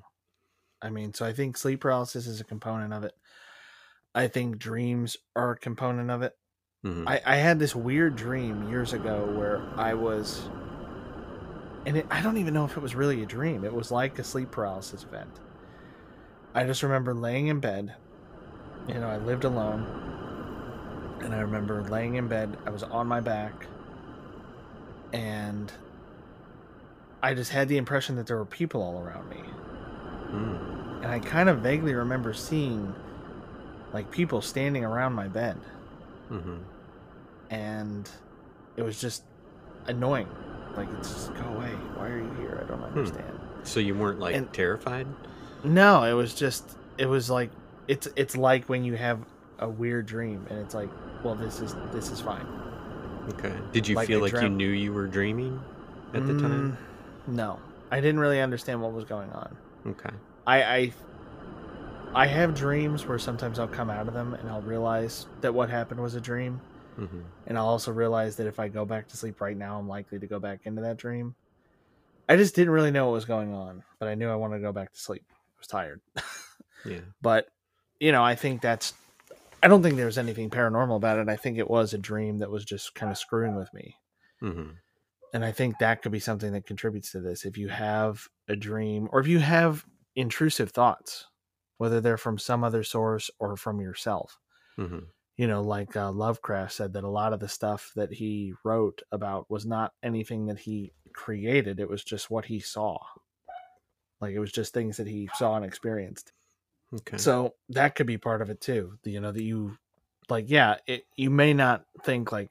[0.83, 3.15] I mean, so I think sleep paralysis is a component of it.
[4.15, 6.35] I think dreams are a component of it.
[6.85, 7.07] Mhm.
[7.07, 10.49] I, I had this weird dream years ago where I was,
[11.87, 13.65] and it, I don't even know if it was really a dream.
[13.65, 15.41] It was like a sleep paralysis event.
[16.55, 17.97] I just remember laying in bed.
[18.89, 19.87] You know, I lived alone,
[21.23, 22.57] and I remember laying in bed.
[22.67, 23.67] I was on my back,
[25.13, 25.73] and
[27.23, 29.41] I just had the impression that there were people all around me.
[30.33, 31.03] Mm.
[31.03, 32.95] And I kind of vaguely remember seeing
[33.93, 35.57] like people standing around my bed
[36.29, 36.59] hmm
[37.51, 38.09] and
[38.77, 39.25] it was just
[39.87, 40.29] annoying.
[40.77, 41.71] Like it's just go away.
[41.97, 42.61] Why are you here?
[42.65, 43.41] I don't understand.
[43.65, 45.09] So you weren't like And- terrified?
[45.65, 47.51] No, it was just it was like
[47.89, 49.19] it's it's like when you have
[49.59, 50.89] a weird dream and it's like,
[51.23, 52.47] well this is this is fine.
[53.31, 53.53] Okay.
[53.73, 55.61] Did you Like feel like you knew you were dreaming
[56.15, 56.77] at the time?
[57.29, 57.59] Mm, No.
[57.91, 59.57] I didn't really understand what was going on.
[59.87, 60.11] Okay.
[60.47, 60.93] I, I
[62.15, 65.71] I have dreams where sometimes I'll come out of them and I'll realize that what
[65.71, 66.61] happened was a dream,
[66.97, 69.89] hmm and I'll also realize that if I go back to sleep right now, I'm
[69.89, 71.35] likely to go back into that dream.
[72.29, 74.63] I just didn't really know what was going on, but I knew I wanted to
[74.63, 75.25] go back to sleep.
[75.31, 76.01] I was tired,
[76.85, 77.01] Yeah.
[77.21, 77.49] but
[77.99, 78.95] you know, I think that's.
[79.63, 81.29] I don't think there was anything paranormal about it.
[81.29, 83.97] I think it was a dream that was just kind of screwing with me.
[84.41, 84.81] hmm
[85.33, 87.45] and I think that could be something that contributes to this.
[87.45, 89.87] If you have a dream or if you have
[90.17, 91.27] intrusive thoughts,
[91.79, 94.39] whether they're from some other source or from yourself,
[94.77, 98.53] hmm you know, like uh, Lovecraft said that a lot of the stuff that he
[98.65, 102.99] wrote about was not anything that he created, it was just what he saw.
[104.21, 106.33] Like it was just things that he saw and experienced.
[106.93, 107.19] Okay.
[107.19, 108.99] So that could be part of it too.
[109.05, 109.77] You know, that you
[110.29, 112.51] like, yeah, it, you may not think like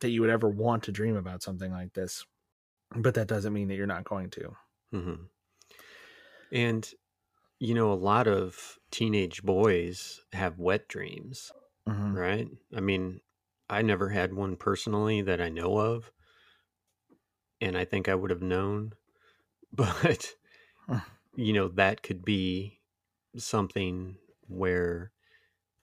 [0.00, 2.26] that you would ever want to dream about something like this,
[2.96, 4.56] but that doesn't mean that you're not going to.
[4.92, 5.28] hmm
[6.50, 6.90] And
[7.60, 11.52] you know, a lot of teenage boys have wet dreams,
[11.86, 12.14] Mhm.
[12.14, 12.48] right?
[12.74, 13.20] I mean,
[13.70, 16.12] I never had one personally that I know of,
[17.60, 18.94] and I think I would have known,
[19.72, 20.34] but
[21.34, 22.75] you know, that could be
[23.38, 24.18] something
[24.48, 25.12] where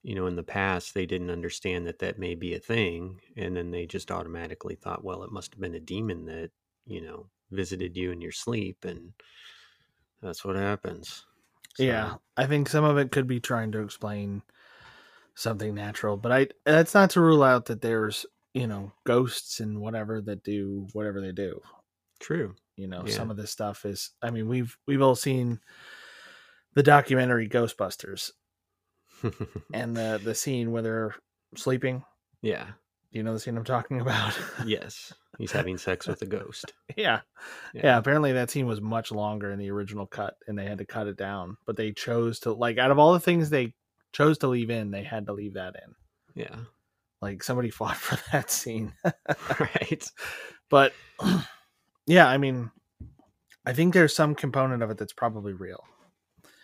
[0.04, 3.56] you know in the past they didn't understand that that may be a thing and
[3.58, 6.51] then they just automatically thought well it must have been a demon that
[6.86, 9.14] you know visited you in your sleep and
[10.22, 11.26] that's what happens
[11.76, 14.43] So, Yeah, I think some of it could be trying to explain
[15.36, 19.82] something natural, but I that's not to rule out that there's you know ghosts and
[19.82, 21.62] whatever that do whatever they do.
[22.20, 23.06] true You know, Yeah.
[23.06, 24.12] some of this stuff is.
[24.22, 25.60] I mean, we've we've all seen
[26.76, 28.32] the documentary Ghostbusters
[29.74, 31.15] and the the scene where they're
[31.55, 32.03] sleeping.
[32.41, 32.65] yeah
[33.11, 34.38] Do you know the scene I'm talking about?
[34.65, 37.21] yes he's having sex with a ghost yeah.
[37.74, 40.86] yeah, Apparently that scene was much longer in the original cut, and they had to
[40.86, 41.57] cut it down.
[41.65, 43.74] But they chose to like out of all the things they
[44.11, 46.43] chose to leave in, they had to leave that in.
[46.43, 46.55] yeah
[47.21, 48.93] Like somebody fought for that scene.
[49.59, 50.11] right
[50.69, 50.93] but
[52.07, 52.71] yeah, I mean,
[53.65, 55.84] I think there's some component of it that's probably real.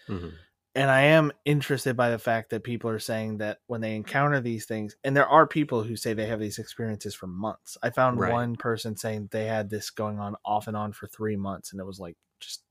[0.10, 0.40] Hmm
[0.76, 4.40] And I am interested by the fact that people are saying that when they encounter
[4.40, 7.78] these things, and there are people who say they have these experiences for months.
[7.84, 8.26] I found Right.
[8.26, 11.82] one person saying they had this going on off and on for three months, and
[11.82, 12.64] it was like just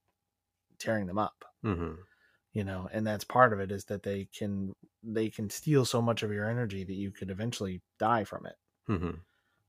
[0.79, 1.45] tearing them up.
[1.63, 2.09] hmm
[2.53, 6.01] you know and that's part of it is that they can they can steal so
[6.01, 9.21] much of your energy that you could eventually die from it hmm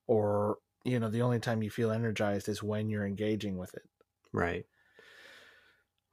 [0.07, 3.89] or you know the only time you feel energized is when you're engaging with it
[4.31, 4.65] right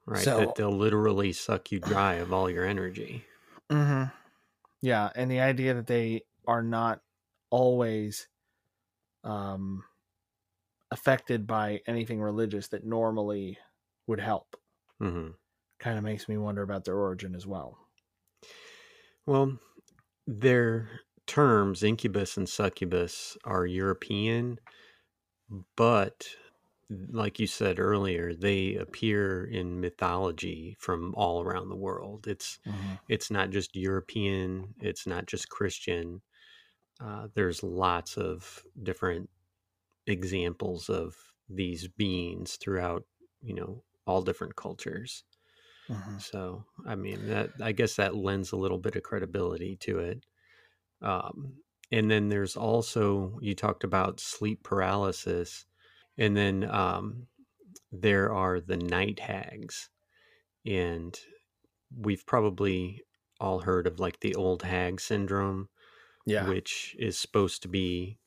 [0.07, 3.24] right So- that they'll literally suck you dry of all your energy.
[3.70, 4.14] Mm-hmm.
[4.82, 7.02] yeah and the idea that they are not
[7.50, 8.28] always
[9.24, 9.84] um
[10.90, 13.59] affected by anything religious that normally
[14.07, 14.57] would help
[14.98, 15.28] hmm
[15.78, 17.78] kind of makes me wonder about their origin as well.
[19.26, 19.59] Well,
[20.26, 24.59] their terms, incubus and succubus, are European,
[25.76, 26.28] but
[26.91, 32.26] like you said earlier, they appear in mythology from all around the world.
[32.28, 32.59] It's
[33.09, 36.22] it's not just European, it's not just Christian.
[37.01, 39.30] Uh, there's lots of different
[40.07, 41.16] examples of
[41.49, 43.07] these beings throughout,
[43.43, 45.24] you know, all different cultures.
[45.89, 46.18] Mhm.
[46.18, 50.26] So, I mean, that I guess that lends a little bit of credibility to it.
[51.03, 51.62] Um,
[51.93, 55.66] and then there's also you talked about sleep paralysis,
[56.18, 57.28] and then um,
[57.92, 59.90] there are the night hags,
[60.66, 61.18] and
[61.96, 63.02] we've probably
[63.40, 65.68] all heard of like the old hag syndrome,
[66.26, 68.18] yeah which is supposed to be,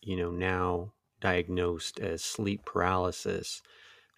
[0.00, 3.62] you know, now diagnosed as sleep paralysis,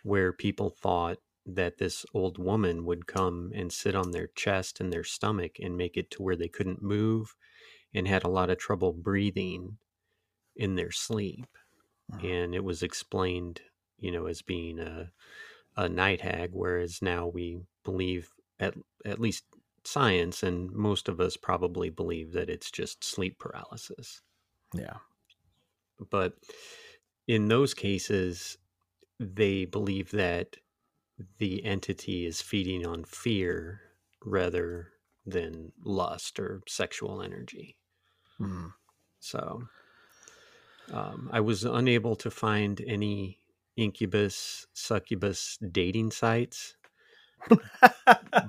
[0.02, 4.92] where people thought that this old woman would come and sit on their chest and
[4.92, 7.34] their stomach and make it to where they couldn't move
[7.94, 9.78] and had a lot of trouble breathing
[10.56, 11.46] in their sleep.
[12.12, 12.26] Uh-huh.
[12.26, 13.60] And it was explained,
[13.98, 15.10] you know, as being a,
[15.76, 19.44] a night hag, whereas now we believe, at, at least
[19.84, 24.20] science, and most of us probably believe that it's just sleep paralysis.
[24.74, 24.96] Yeah.
[26.10, 26.34] But
[27.28, 28.58] in those cases,
[29.18, 30.56] they believe that
[31.38, 33.80] the entity is feeding on fear
[34.24, 34.88] rather
[35.26, 37.76] than lust or sexual energy.
[38.40, 38.72] Mm.
[39.20, 39.62] So
[40.92, 43.38] um, I was unable to find any
[43.76, 46.76] incubus, succubus dating sites.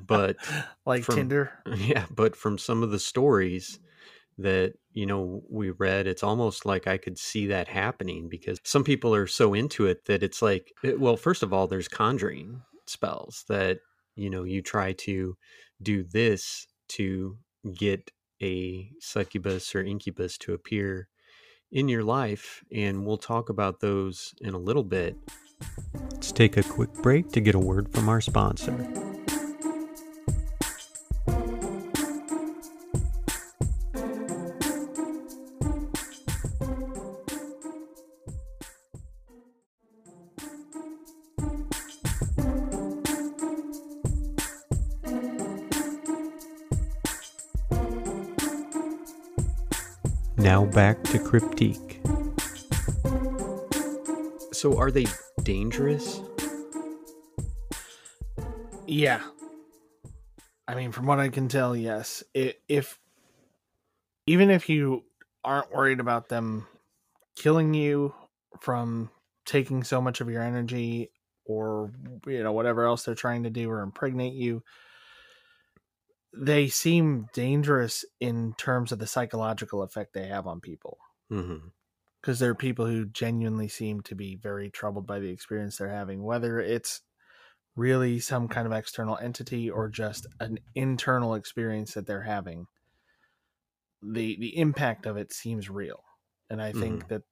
[0.05, 0.37] but
[0.85, 1.51] like from- Tinder.
[1.75, 3.79] yeah, but from some of the stories
[4.37, 8.83] that you know we read, it's almost like I could see that happening because some
[8.83, 12.61] people are so into it that it's like, it- well, first of all, there's conjuring
[12.87, 13.79] spells that
[14.15, 15.37] you know you try to
[15.81, 17.37] do this to
[17.77, 18.11] get
[18.41, 21.07] a succubus or incubus to appear
[21.71, 25.15] in your life, and we'll talk about those in a little bit.
[26.11, 29.10] Let's take a quick break to get a word from our sponsor.
[50.41, 51.99] Now back to Cryptique.
[54.51, 55.05] So, are they
[55.43, 56.19] dangerous?
[58.87, 59.21] Yeah.
[60.67, 62.23] I mean, from what I can tell, yes.
[62.33, 62.97] I if
[64.25, 65.03] even if you
[65.43, 66.65] aren't worried about them
[67.35, 68.15] killing you
[68.59, 69.11] from
[69.45, 71.11] taking so much of your energy
[71.45, 71.91] or
[72.25, 74.63] you know whatever else they're trying to do or impregnate you,
[76.33, 80.97] they seem dangerous in terms of the psychological effect they have on people
[81.31, 81.69] Mm-hmm.
[82.21, 85.89] because there are people who genuinely seem to be very troubled by the experience they're
[85.89, 87.01] having, whether it's
[87.75, 92.67] really some kind of external entity or just an internal experience that they're having.
[94.03, 96.03] The the impact of it seems real,
[96.49, 97.23] and I think that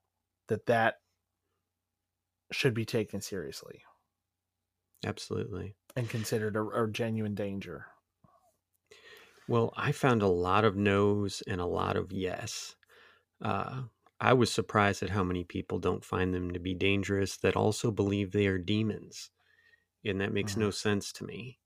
[0.47, 1.01] that that
[2.51, 3.83] should be taken seriously
[5.03, 5.75] Absolutely.
[5.95, 7.85] and considered a, a genuine danger.
[9.49, 12.75] Well, I found a lot of no's and a lot of yes.
[13.41, 13.85] Uh,
[14.19, 17.91] I was surprised at how many people don't find them to be dangerous that also
[17.91, 19.31] believe they are demons.
[20.05, 21.59] And that makes no sense to me.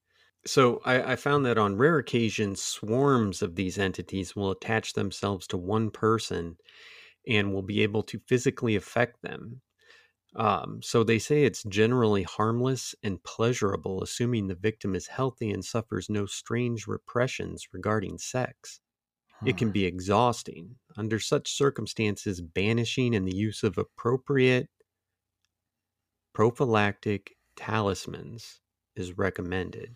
[0.45, 5.47] So I, I found that on rare occasions, swarms of these entities will attach themselves
[5.47, 6.57] to one person
[7.27, 9.61] and will be able to physically affect them.
[10.35, 15.63] Um, so they say it's generally harmless and pleasurable, assuming the victim is healthy and
[15.63, 18.79] suffers no strange repressions regarding sex.
[19.45, 20.77] It can be exhausting.
[20.95, 24.69] Under such circumstances, banishing and the use of appropriate
[26.33, 28.61] prophylactic talismans
[28.95, 29.95] is recommended.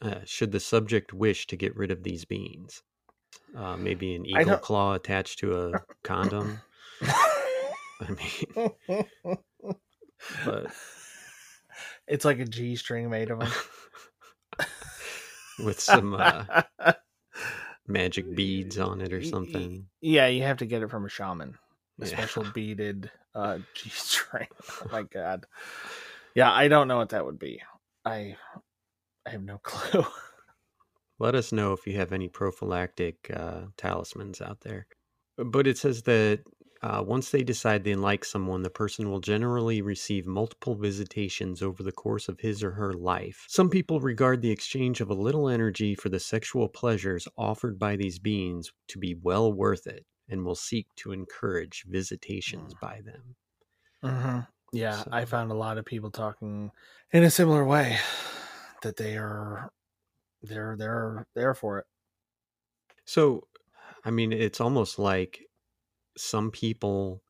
[0.00, 2.82] Uh, should the subject wish to get rid of these beings,
[3.56, 6.60] uh, maybe an eagle claw attached to a condom.
[8.08, 9.06] I mean,
[10.44, 10.66] but
[12.08, 13.52] it's like a G string made of them.
[15.64, 16.44] with some uh,
[17.86, 19.86] magic beads on it or something.
[20.00, 21.56] Yeah, you have to get it from a shaman.
[22.00, 22.16] A Yeah.
[22.16, 24.48] special beaded uh G string.
[24.82, 25.46] oh my god.
[26.34, 27.62] Yeah, I don't know what that would be.
[28.04, 28.36] I
[29.26, 30.04] I have no clue.
[31.18, 34.86] Let us know if you have any prophylactic uh, talismans out there.
[35.38, 36.40] But it says that
[36.82, 41.82] uh, once they decide they like someone, the person will generally receive multiple visitations over
[41.82, 43.44] the course of his or her life.
[43.48, 47.96] Some people regard the exchange of a little energy for the sexual pleasures offered by
[47.96, 53.36] these beings to be well worth it and will seek to encourage visitations by them.
[54.02, 54.40] hmm
[54.72, 56.70] Yeah, I found a lot of people talking
[57.12, 57.98] in a similar way
[58.82, 59.70] that they are
[60.42, 61.86] they're they're there for it.
[63.04, 63.48] So,
[64.04, 65.45] I mean, it's almost like
[66.16, 67.22] some people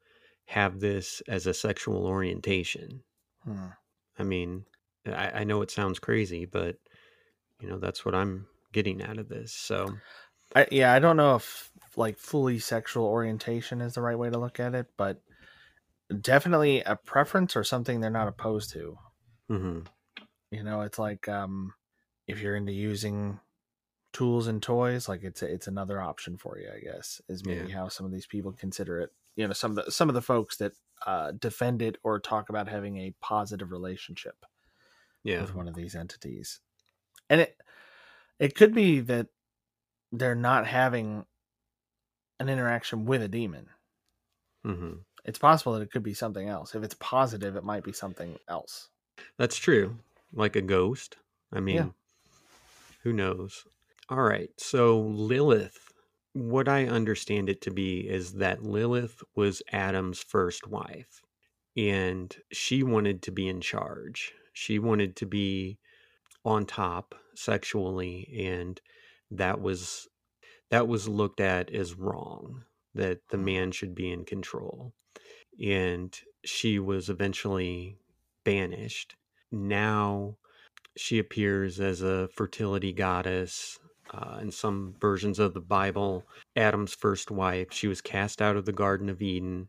[0.47, 3.03] have this as a sexual orientation.
[3.45, 3.68] Hmm.
[4.18, 4.64] I mean,
[5.07, 6.76] I, I know it sounds crazy, but
[7.61, 9.53] you know that's what I'm getting out of this.
[9.53, 9.97] So,
[10.55, 14.39] I, yeah, I don't know if like fully sexual orientation is the right way to
[14.39, 15.20] look at it, but
[16.20, 18.97] definitely a preference or something they're not opposed to.
[19.49, 19.80] hmm
[20.51, 21.74] You know, it's like um
[22.26, 23.41] if you're into using
[24.17, 27.89] tools and toys, like it's it's another option for you, I guess, is maybe how
[27.89, 29.12] some of these people consider it.
[29.37, 30.73] You know, some of the some of the folks that
[31.05, 34.47] uh defend it or talk about having a positive relationship
[35.23, 35.43] Yeah.
[35.43, 36.61] with one of these entities.
[37.29, 37.61] And it
[38.39, 39.27] it could be that
[40.12, 41.27] they're not having
[42.41, 43.69] an interaction with a demon.
[44.64, 44.93] mm-hmm.
[45.27, 46.75] It's possible that it could be something else.
[46.75, 48.89] If it's positive, it might be something else.
[49.37, 49.99] That's true.
[50.33, 51.17] Like a ghost.
[51.53, 51.93] I mean,
[53.03, 53.67] who knows?
[54.09, 54.51] All right.
[54.57, 55.93] So Lilith,
[56.33, 61.23] what I understand it to be is that Lilith was Adam's first wife
[61.77, 64.33] and she wanted to be in charge.
[64.53, 65.79] She wanted to be
[66.45, 68.81] on top sexually and
[69.33, 70.07] that was
[70.71, 72.63] that was looked at as wrong
[72.95, 73.45] that the mm.
[73.45, 74.93] man should be in control.
[75.61, 77.97] And she was eventually
[78.45, 79.17] banished.
[79.51, 80.37] Now
[80.97, 83.79] she appears as a fertility goddess
[84.13, 86.25] uh, in some versions of the Bible.
[86.55, 89.69] Adam's first wife, she was cast out of the Garden of Eden,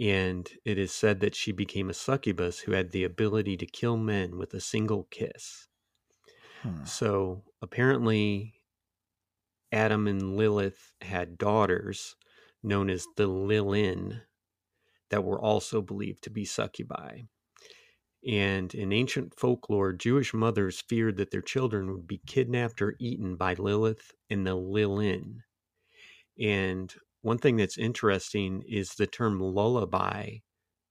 [0.00, 3.96] and it is said that she became a succubus who had the ability to kill
[3.96, 5.68] men with a single kiss.
[6.62, 6.84] Hmm.
[6.84, 8.54] So apparently,
[9.72, 12.16] Adam and Lilith had daughters
[12.62, 14.22] known as the Lilin
[15.10, 17.22] that were also believed to be succubi.
[18.28, 23.36] And in ancient folklore, Jewish mothers feared that their children would be kidnapped or eaten
[23.36, 25.42] by Lilith and the Lilin.
[26.38, 30.38] And one thing that's interesting is the term lullaby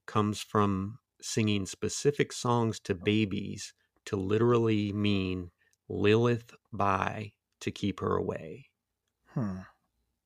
[0.05, 3.73] comes from singing specific songs to babies
[4.05, 5.51] to literally mean
[5.89, 8.69] Lilith by to keep her away.
[9.27, 9.59] Hmm.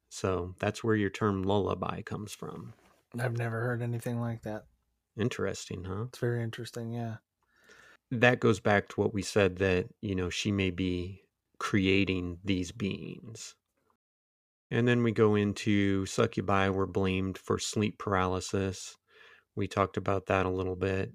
[0.09, 2.73] So that's where your term lullaby comes from.
[3.17, 4.65] I've never heard anything like that.
[5.20, 6.05] Interesting, huh?
[6.05, 7.17] It's very interesting, yeah.
[8.11, 11.24] That goes back to what we said that, you know, she may be
[11.59, 13.55] creating these beings.
[14.72, 18.97] And then we go into succubi were blamed for sleep paralysis.
[19.55, 21.13] We talked about that a little bit.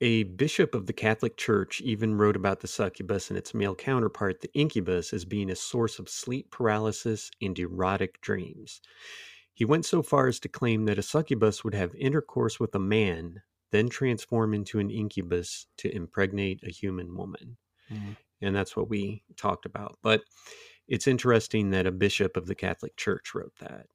[0.00, 4.40] A bishop of the Catholic Church even wrote about the succubus and its male counterpart,
[4.40, 8.80] the incubus, as being a source of sleep paralysis and erotic dreams.
[9.56, 12.80] He went so far as to claim that a succubus would have intercourse with a
[12.80, 13.42] man,
[13.72, 17.58] then transform into an incubus to impregnate a human woman.
[17.88, 18.16] Mhm.
[18.40, 19.98] And that's what we talked about.
[20.02, 20.24] But
[20.88, 23.88] it's interesting that a bishop of the Catholic Church wrote that.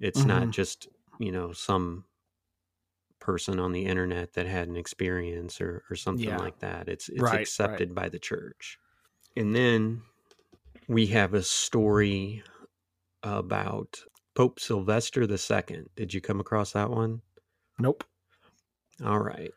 [0.00, 0.52] It's not Mhm.
[0.52, 0.88] just,
[1.18, 2.06] you know, some
[3.18, 6.36] person on the internet that had an experience or, or something Yeah.
[6.36, 6.88] like that.
[6.88, 7.82] It's it's Right, right.
[7.82, 8.78] accepted by the church.
[9.36, 10.02] And then
[10.88, 12.42] we have a story
[13.22, 14.00] about
[14.36, 15.84] Pope Sylvester II.
[15.96, 17.22] Did you come across that one?
[17.78, 18.04] Nope.
[19.02, 19.50] All right.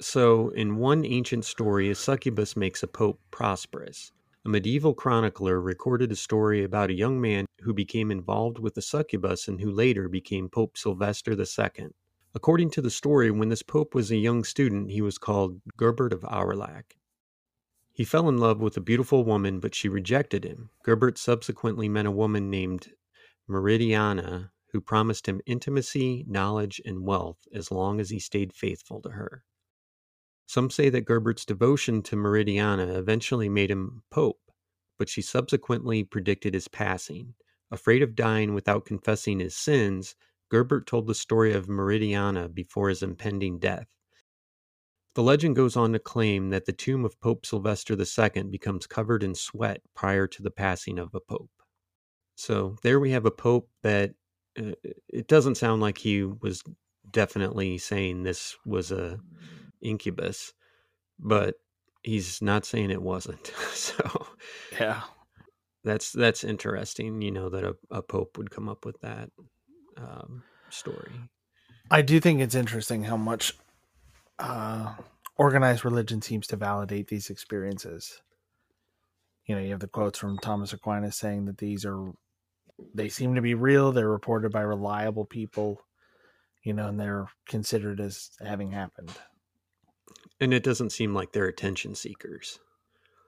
[0.00, 4.12] So, in one ancient story, a succubus makes a pope prosperous.
[4.46, 8.82] A medieval chronicler recorded a story about a young man who became involved with a
[8.82, 11.88] succubus and who later became Pope Sylvester II.
[12.34, 16.14] According to the story, when this pope was a young student, he was called Gerbert
[16.14, 16.96] of Aurillac.
[17.92, 20.70] He fell in love with a beautiful woman, but she rejected him.
[20.82, 22.88] Gerbert subsequently met a woman named
[23.48, 29.10] Meridiana, who promised him intimacy, knowledge, and wealth as long as he stayed faithful to
[29.10, 29.44] her.
[30.46, 34.40] Some say that Gerbert's devotion to Meridiana eventually made him pope,
[34.98, 37.34] but she subsequently predicted his passing.
[37.70, 40.16] Afraid of dying without confessing his sins,
[40.50, 43.88] Gerbert told the story of Meridiana before his impending death.
[45.14, 49.22] The legend goes on to claim that the tomb of Pope Sylvester II becomes covered
[49.22, 51.50] in sweat prior to the passing of a pope.
[52.36, 54.14] So there we have a pope that
[54.58, 54.72] uh,
[55.08, 56.62] it doesn't sound like he was
[57.10, 59.20] definitely saying this was a
[59.80, 60.52] incubus,
[61.18, 61.56] but
[62.02, 63.46] he's not saying it wasn't.
[63.72, 64.26] so
[64.78, 65.02] Yeah.
[65.84, 67.22] that's that's interesting.
[67.22, 69.30] You know that a, a pope would come up with that
[69.96, 71.12] um, story.
[71.90, 73.54] I do think it's interesting how much
[74.38, 74.94] uh,
[75.36, 78.20] organized religion seems to validate these experiences.
[79.46, 82.12] You know, you have the quotes from Thomas Aquinas saying that these are,
[82.94, 83.92] they seem to be real.
[83.92, 85.80] They're reported by reliable people,
[86.62, 89.12] you know, and they're considered as having happened.
[90.40, 92.58] And it doesn't seem like they're attention seekers,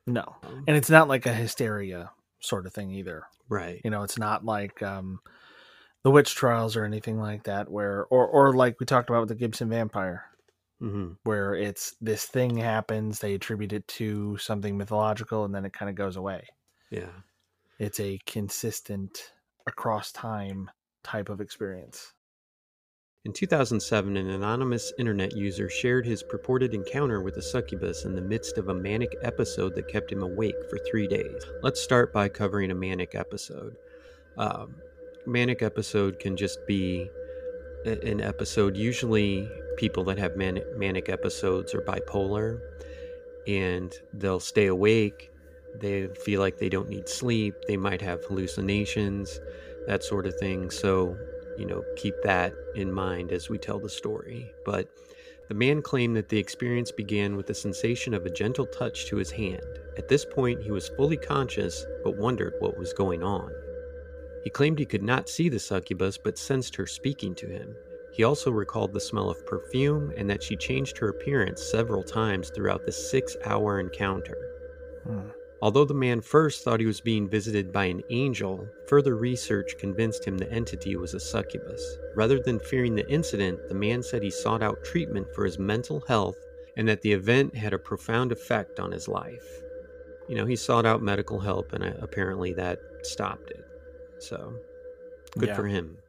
[0.06, 0.36] No.
[0.66, 3.24] And it's not like a hysteria sort of thing either.
[3.48, 3.80] right?
[3.84, 5.20] You know, it's not like um,
[6.02, 9.28] the witch trials or anything like that, where, or, or like we talked about with
[9.28, 10.24] the Gibson vampire.
[10.80, 15.72] hmm where it's this thing happens, they attribute it to something mythological, and then it
[15.72, 16.46] kind of goes away.
[16.90, 17.12] Yeah.
[17.78, 19.32] It's a consistent
[19.66, 20.70] across time
[21.04, 22.12] type of experience.
[23.26, 28.22] In 2007, an anonymous internet user shared his purported encounter with a succubus in the
[28.22, 31.42] midst of a manic episode that kept him awake for three days.
[31.60, 33.74] Let's start by covering a manic episode.
[34.38, 34.76] Um,
[35.26, 37.10] manic episode can just be
[37.84, 38.76] an episode.
[38.76, 42.60] Usually, people that have manic, manic episodes are bipolar,
[43.48, 45.30] and they'll stay awake.
[45.74, 47.54] They feel like they don't need sleep.
[47.66, 49.40] They might have hallucinations,
[49.86, 50.70] that sort of thing.
[50.70, 51.16] So,
[51.58, 54.52] you know, keep that in mind as we tell the story.
[54.64, 54.88] But
[55.48, 59.16] the man claimed that the experience began with the sensation of a gentle touch to
[59.16, 59.62] his hand.
[59.96, 63.50] At this point, he was fully conscious, but wondered what was going on.
[64.42, 67.74] He claimed he could not see the succubus, but sensed her speaking to him.
[68.12, 72.50] He also recalled the smell of perfume and that she changed her appearance several times
[72.50, 74.38] throughout the six hour encounter.
[75.04, 75.28] Hmm.
[75.60, 80.26] Although the man first thought he was being visited by an angel, further research convinced
[80.26, 81.98] him the entity was a succubus.
[82.14, 86.02] Rather than fearing the incident, the man said he sought out treatment for his mental
[86.02, 86.46] health
[86.76, 89.64] and that the event had a profound effect on his life.
[90.26, 93.66] You know, he sought out medical help and uh, apparently that stopped it.
[94.18, 94.60] So,
[95.38, 95.56] good Yeah.
[95.56, 96.04] for him.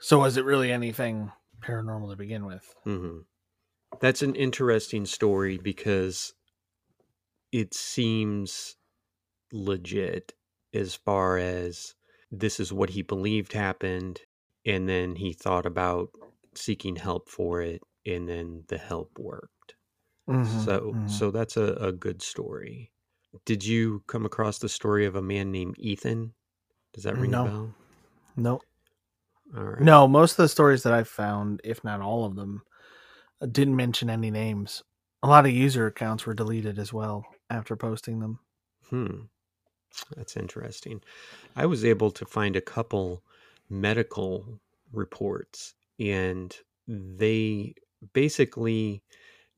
[0.00, 1.30] So was it really anything
[1.60, 2.74] paranormal to begin with?
[2.84, 3.18] hmm
[4.00, 6.34] That's an interesting story because
[7.52, 8.76] it seems
[9.52, 10.34] legit
[10.74, 11.94] as far as
[12.30, 14.20] this is what he believed happened,
[14.66, 16.10] and then he thought about
[16.54, 19.76] seeking help for it, and then the help worked.
[20.28, 21.08] Mhm, So, mhm.
[21.10, 22.92] so that's a, a good story.
[23.44, 26.34] Did you come across the story of a man named Ethan?
[26.92, 27.44] Does that ring No.
[27.46, 27.74] a bell?
[28.36, 28.60] no,
[29.52, 29.82] right.
[29.82, 30.08] no.
[30.08, 32.62] Most of the stories that I've found, if not all of them,
[33.40, 34.82] uh, didn't mention any names.
[35.22, 38.40] A lot of user accounts were deleted as well after posting them.
[38.90, 39.28] Hmm.
[40.16, 41.02] That's interesting.
[41.56, 43.24] I was able to find a couple
[43.68, 44.60] medical
[44.92, 47.74] reports, and they
[48.12, 49.04] basically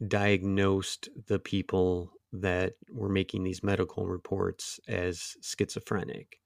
[0.08, 6.40] diagnosed the people that were making these medical reports as schizophrenic.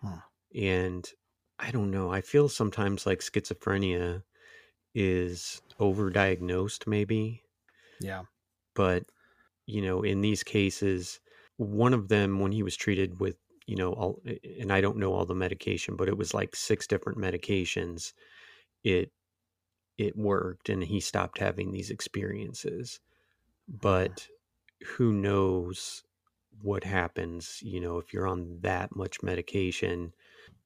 [0.00, 0.18] Hmm.
[0.54, 1.08] And
[1.58, 2.10] I don't know.
[2.10, 4.24] I feel sometimes like schizophrenia
[4.94, 7.44] is overdiagnosed, maybe
[8.00, 8.24] Yeah.
[8.74, 9.04] but
[9.66, 11.20] you know in these cases
[11.56, 13.36] one of them when he was treated with
[13.66, 14.22] you know all
[14.60, 18.12] and i don't know all the medication but it was like six different medications
[18.84, 19.10] it
[19.98, 23.00] it worked and he stopped having these experiences.
[23.68, 24.28] But
[24.84, 26.02] who knows
[26.62, 30.12] what happens you know if you're on that much medication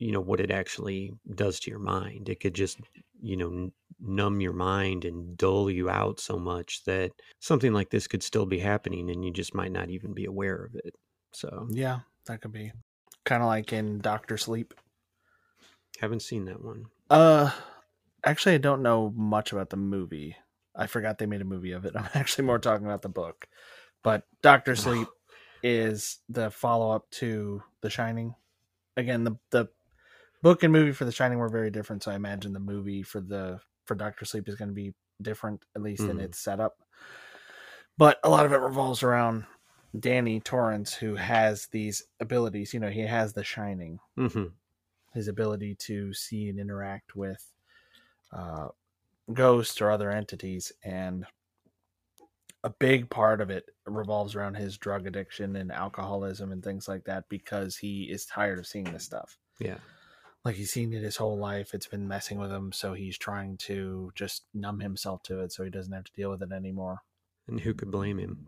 [0.01, 2.81] you know what it actually does to your mind it could just
[3.21, 7.91] you know n- numb your mind and dull you out so much that something like
[7.91, 10.95] this could still be happening and you just might not even be aware of it
[11.33, 12.73] so Yeah, that could be
[13.25, 14.73] kind of like in Doctor Sleep.
[16.01, 17.51] haven't seen that one Uh,
[18.25, 20.35] actually, I don't know much about the movie.
[20.75, 21.95] I forgot they made a movie of it.
[21.97, 23.47] I'm actually more talking about the book.
[24.03, 25.09] But Doctor Sleep
[25.63, 28.35] is the follow up to The Shining.
[28.97, 29.69] Again, the the
[30.43, 33.21] book and movie for The Shining were very different, so I imagine the movie for
[33.21, 36.25] the for Doctor Sleep is going to be different, at least in Mhm.
[36.25, 36.79] its setup.
[37.97, 39.47] But a lot of it revolves around
[39.99, 42.73] Danny Torrance, who has these abilities.
[42.75, 44.61] You know, he has The Shining hmm
[45.13, 47.53] his ability to see and interact with
[48.33, 48.69] uh,
[49.33, 51.27] ghosts or other entities and
[52.65, 57.05] a big part of it revolves around his drug addiction and alcoholism and things like
[57.05, 59.79] that because he is tired of seeing this stuff yeah
[60.45, 63.57] like he's seen it his whole life it's been messing with him so he's trying
[63.57, 67.03] to just numb himself to it so he doesn't have to deal with it anymore
[67.49, 68.39] and who could blame him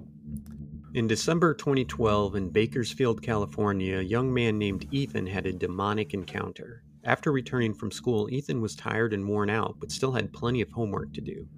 [0.94, 6.82] in December 2012, in Bakersfield, California, a young man named Ethan had a demonic encounter.
[7.04, 10.70] After returning from school, Ethan was tired and worn out, but still had plenty of
[10.70, 11.48] homework to do.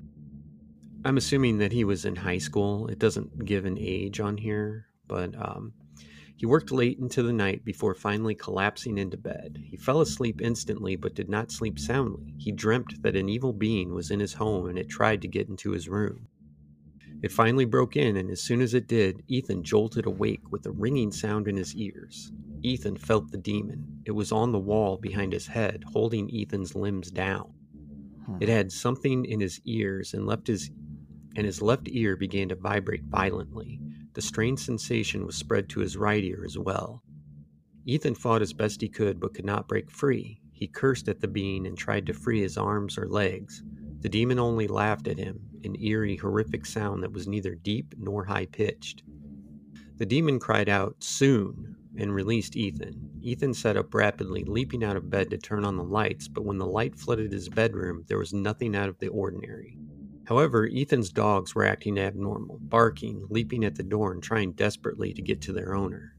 [1.05, 2.87] I'm assuming that he was in high school.
[2.87, 5.73] It doesn't give an age on here, but um,
[6.37, 9.63] he worked late into the night before finally collapsing into bed.
[9.65, 12.35] He fell asleep instantly, but did not sleep soundly.
[12.39, 15.49] He dreamt that an evil being was in his home and it tried to get
[15.49, 16.27] into his room.
[17.23, 20.73] It finally broke in, and as soon as it did, Ethan jolted awake with a
[20.73, 22.31] ringing sound in his ears.
[22.63, 24.03] Ethan felt the demon.
[24.05, 27.55] It was on the wall behind his head, holding Ethan's limbs down.
[28.27, 28.37] Hmm.
[28.41, 30.71] It had something in his ears and left his
[31.37, 33.81] and his left ear began to vibrate violently.
[34.15, 37.03] The strange sensation was spread to his right ear as well.
[37.85, 40.41] Ethan fought as best he could but could not break free.
[40.53, 43.63] He cursed at the being and tried to free his arms or legs.
[44.01, 48.25] The demon only laughed at him, an eerie, horrific sound that was neither deep nor
[48.25, 49.03] high pitched.
[49.97, 53.11] The demon cried out, Soon, and released Ethan.
[53.21, 56.59] Ethan sat up rapidly, leaping out of bed to turn on the lights, but when
[56.59, 59.77] the light flooded his bedroom, there was nothing out of the ordinary.
[60.27, 65.23] However, Ethan's dogs were acting abnormal, barking, leaping at the door, and trying desperately to
[65.23, 66.15] get to their owner.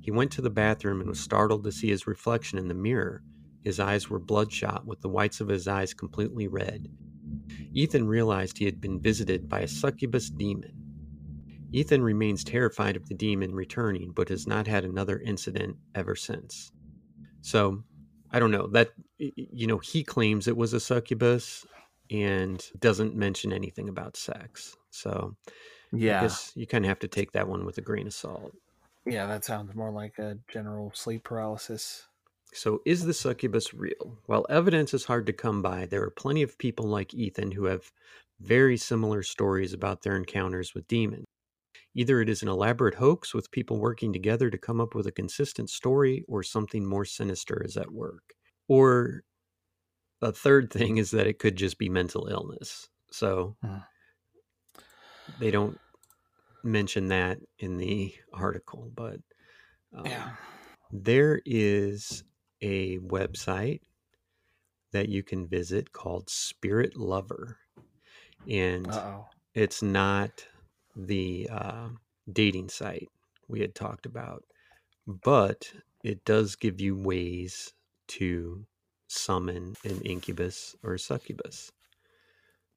[0.00, 3.22] He went to the bathroom and was startled to see his reflection in the mirror.
[3.62, 6.88] His eyes were bloodshot, with the whites of his eyes completely red.
[7.72, 10.72] Ethan realized he had been visited by a succubus demon.
[11.72, 16.72] Ethan remains terrified of the demon returning, but has not had another incident ever since.
[17.42, 17.84] So,
[18.30, 21.66] I don't know that you know he claims it was a succubus
[22.10, 24.76] and doesn't mention anything about sex.
[24.90, 25.36] So,
[25.92, 26.18] Yeah.
[26.18, 28.52] I guess you kind of have to take that one with a grain of salt.
[29.06, 32.06] Yeah, that sounds more like a general sleep paralysis.
[32.52, 34.18] So, is the succubus real?
[34.26, 37.64] While evidence is hard to come by, there are plenty of people like Ethan who
[37.64, 37.90] have
[38.40, 41.24] very similar stories about their encounters with demons.
[41.94, 45.12] Either it is an elaborate hoax with people working together to come up with a
[45.12, 48.34] consistent story, or something more sinister is at work.
[48.68, 49.24] Or
[50.22, 52.88] a third thing is that it could just be mental illness.
[53.10, 53.78] So Hmm.
[55.38, 55.78] they don't
[56.64, 59.20] mention that in the article, but
[59.96, 60.30] um, Yeah.
[60.92, 62.24] there is
[62.60, 63.80] a website
[64.92, 67.58] that you can visit called Spirit Lover.
[68.48, 69.26] And Uh oh.
[69.54, 70.46] it's not
[70.96, 71.88] the uh,
[72.32, 73.08] dating site
[73.48, 74.44] we had talked about,
[75.06, 77.72] but it does give you ways
[78.08, 78.66] to
[79.08, 81.72] summon an incubus or a succubus.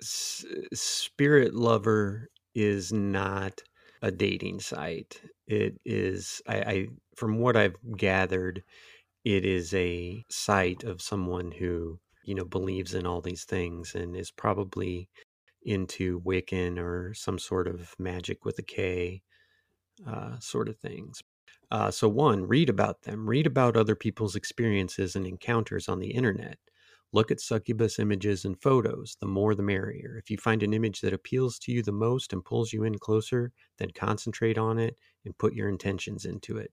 [0.01, 3.61] S- Spirit Lover is not
[4.01, 5.21] a dating site.
[5.47, 8.63] It is, I, I, from what I've gathered,
[9.25, 14.15] it is a site of someone who you know believes in all these things and
[14.15, 15.09] is probably
[15.63, 19.21] into Wiccan or some sort of magic with a K,
[20.07, 21.21] uh, sort of things.
[21.71, 23.29] Uh, so, one, read about them.
[23.29, 26.59] Read about other people's experiences and encounters on the internet.
[27.13, 29.17] Look at succubus images and photos.
[29.19, 30.17] The more, the merrier.
[30.17, 32.99] If you find an image that appeals to you the most and pulls you in
[32.99, 36.71] closer, then concentrate on it and put your intentions into it.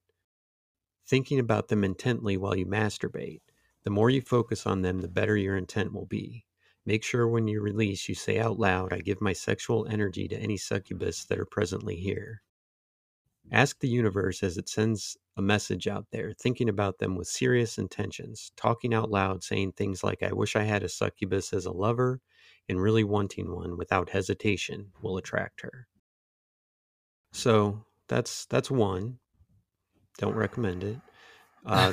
[1.09, 3.40] Thinking about them intently while you masturbate.
[3.84, 6.44] The more you focus on them, the better your intent will be.
[6.86, 10.36] Make sure when you release, you say out loud, I give my sexual energy to
[10.36, 12.42] any succubus that are presently here.
[13.53, 17.78] Ask the universe as it sends a message out there, thinking about them with serious
[17.78, 21.72] intentions, talking out loud, saying things like, I wish I had a succubus as a
[21.72, 22.20] lover,
[22.68, 25.86] and really wanting one without hesitation will attract her.
[27.32, 29.18] So that's that's one.
[30.18, 30.99] Don't recommend it.
[31.64, 31.92] Uh,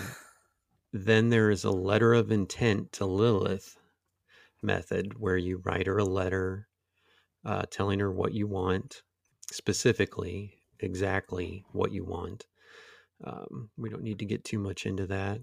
[0.94, 3.78] then there is a letter of intent to Lilith
[4.62, 6.68] method where you write her a letter
[7.46, 9.04] uh, telling her what you want,
[9.52, 12.46] specifically, exactly what you want.
[13.24, 15.42] Um, we don't need to get too much into that.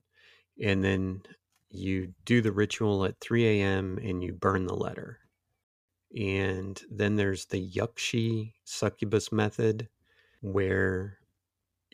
[0.62, 1.22] And then
[1.70, 3.99] you do the ritual at 3 a.m.
[4.03, 5.18] and you burn the letter.
[6.16, 9.88] And then there's the Yakshi succubus method
[10.43, 11.18] where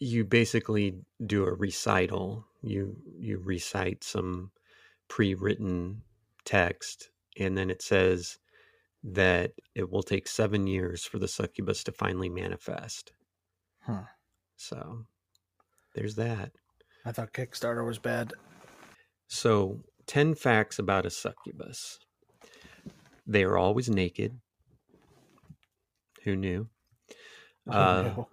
[0.00, 2.44] you basically do a recital.
[2.62, 4.50] You you recite some
[5.08, 6.02] pre-written
[6.44, 8.38] text and then it says
[9.04, 13.12] that it will take 7 years for the succubus to finally manifest.
[13.88, 14.02] Huh.
[14.56, 15.06] So
[15.94, 16.52] there's that.
[17.06, 18.34] I thought Kickstarter was bad.
[19.28, 21.98] So, 10 facts about a succubus.
[23.26, 24.40] They are always naked.
[26.24, 26.68] Who knew?
[27.70, 28.28] Oh, Uh, no.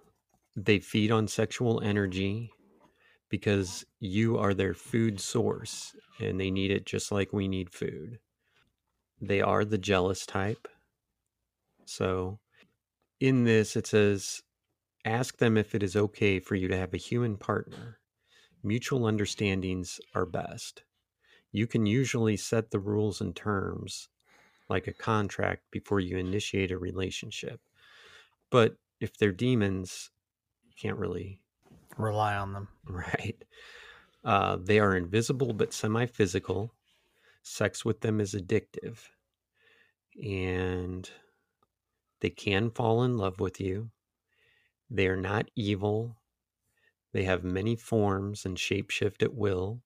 [0.56, 2.50] They feed on sexual energy
[3.28, 8.18] because you are their food source and they need it just like we need food.
[9.20, 10.68] They are the jealous type.
[11.84, 12.40] So,
[13.20, 14.42] in this, it says
[15.06, 17.98] ask them if it is okay for you to have a human partner.
[18.62, 20.82] Mutual understandings are best.
[21.52, 24.08] You can usually set the rules and terms
[24.68, 27.60] like a contract before you initiate a relationship.
[28.50, 30.10] But if they're demons,
[30.66, 31.40] you can't really
[31.96, 32.68] Rely on them.
[32.88, 33.42] Right.
[34.24, 36.72] Uh, they are invisible but semi physical.
[37.42, 38.98] Sex with them is addictive.
[40.22, 41.08] And
[42.20, 43.90] they can fall in love with you.
[44.90, 46.16] They are not evil.
[47.12, 49.82] They have many forms and shapeshift at will.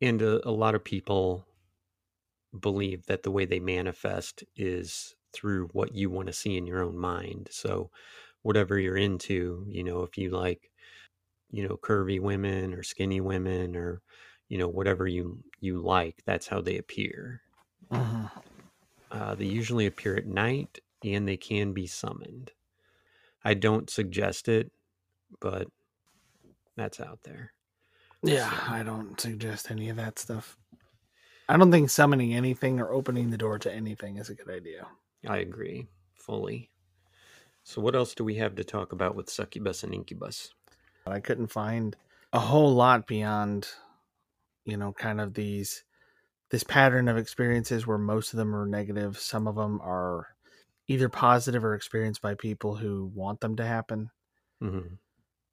[0.00, 1.46] And a, a lot of people
[2.58, 6.82] believe that the way they manifest is through what you want to see in your
[6.82, 7.48] own mind.
[7.50, 7.90] So,
[8.42, 10.70] whatever you're into, you know, if you like
[11.50, 14.02] you know curvy women or skinny women or
[14.48, 17.42] you know whatever you you like that's how they appear
[17.90, 18.30] Mhm.
[19.10, 22.52] uh, they usually appear at night and they can be summoned
[23.44, 24.70] i don't suggest it
[25.40, 25.66] but
[26.76, 27.52] that's out there
[28.22, 30.56] Yeah, So- I don't suggest any of that stuff.
[31.48, 34.86] I don't think summoning anything or opening the door to anything is a good idea.
[35.28, 36.70] i agree fully
[37.64, 40.54] so what else do we have to talk about with succubus and incubus
[41.06, 41.96] I couldn't find
[42.32, 43.66] a whole lot beyond,
[44.64, 45.82] you know, kind of these
[46.50, 50.28] this pattern of experiences where most of them are negative, some of them are
[50.90, 54.10] either positive or experienced by people who want them to happen.
[54.60, 55.00] hmm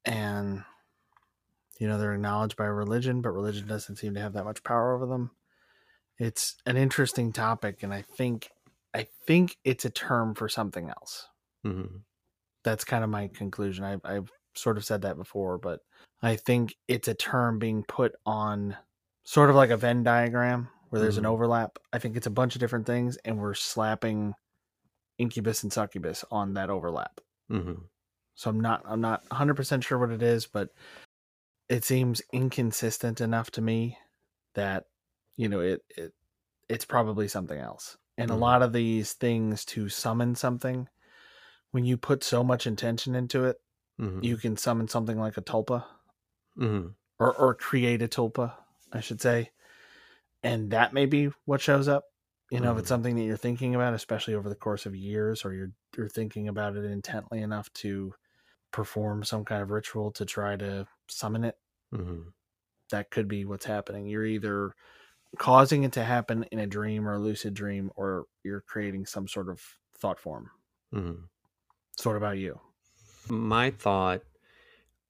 [0.04, 0.64] And,
[1.78, 4.94] you know, they're acknowledged by religion, but religion doesn't seem to have that much power
[4.94, 5.30] over them.
[6.18, 8.50] It's an interesting topic, and I think
[8.94, 11.28] I think it's a term for something else.
[11.64, 12.04] hmm
[12.64, 13.84] That's kind of my conclusion.
[13.84, 15.80] I, I've sort of said that before, but
[16.22, 18.76] I think it's a term being put on
[19.24, 21.26] sort of like a Venn diagram where there's an Mhm.
[21.26, 21.78] overlap.
[21.92, 24.34] I think it's a bunch of different things, and we're slapping
[25.18, 27.20] incubus and succubus on that overlap.
[27.50, 27.88] hmm
[28.34, 30.70] So I'm not I'm not 100% sure what it is, but
[31.68, 33.98] it seems inconsistent enough to me
[34.54, 34.86] that
[35.36, 36.14] you know it, it
[36.68, 37.98] it's probably something else.
[38.18, 38.32] And Mhm.
[38.32, 40.88] a lot of these things to summon something
[41.72, 43.58] when you put so much intention into it,
[43.98, 45.86] hmm you can summon something like a tulpa
[46.56, 46.88] hmm
[47.18, 48.56] or or create a tulpa,
[48.92, 49.50] I should say.
[50.42, 52.06] And that may be what shows up.
[52.50, 52.88] You know, if it's Mhm.
[52.88, 56.48] something that you're thinking about, especially over the course of years, or you're you're thinking
[56.48, 58.14] about it intently enough to
[58.72, 61.58] perform some kind of ritual to try to summon it,
[61.92, 62.28] hmm
[62.90, 64.06] that could be what's happening.
[64.06, 64.74] You're either
[65.38, 69.28] causing it to happen in a dream or a lucid dream, or you're creating some
[69.28, 69.62] sort of
[69.96, 70.50] thought form.
[70.92, 71.28] hmm
[71.96, 72.60] So what about you?
[73.30, 74.24] My thought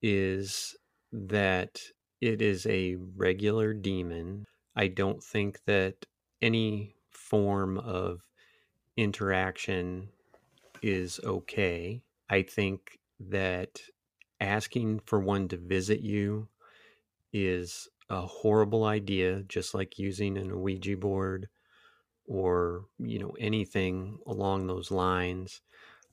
[0.02, 0.76] is
[1.12, 4.46] that it is a regular demon.
[4.76, 6.06] I don't think that
[6.42, 6.97] any
[7.28, 8.20] form of
[8.96, 10.08] interaction
[10.82, 12.02] is okay.
[12.30, 13.80] I think that
[14.40, 16.48] asking for one to visit you
[17.32, 21.48] is a horrible idea, just like using an Ouija board
[22.26, 25.60] or, you know, anything along those lines.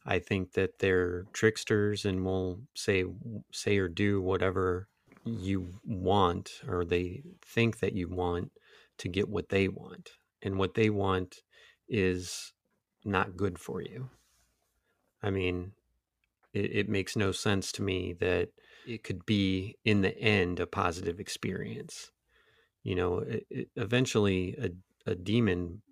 [0.06, 3.06] I think that they're tricksters and will say
[3.52, 4.88] say or do whatever
[5.26, 8.52] you want or they think that you want
[9.00, 10.12] to get what they want.
[10.46, 11.44] And what they want
[11.90, 12.54] is
[13.06, 14.12] not good for you.
[15.22, 15.74] I mean,
[16.54, 18.52] it, it makes no sense to me that
[18.86, 22.12] it could be in the end a positive experience.
[22.84, 24.72] You know, it, it, eventually a,
[25.12, 25.84] a demon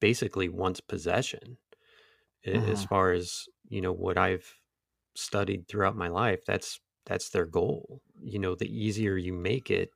[0.00, 1.58] basically wants possession
[2.44, 2.84] as Mhm.
[2.84, 4.60] far as you know what i've
[5.16, 9.90] studied throughout my life that's that's their goal you know the easier you make it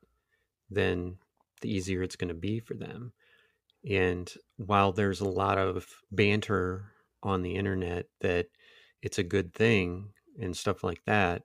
[0.70, 1.18] then
[1.60, 3.12] the easier it's going to be for them
[3.88, 8.46] and while there's a lot of banter on the internet that
[9.02, 11.42] it's a good thing and stuff like that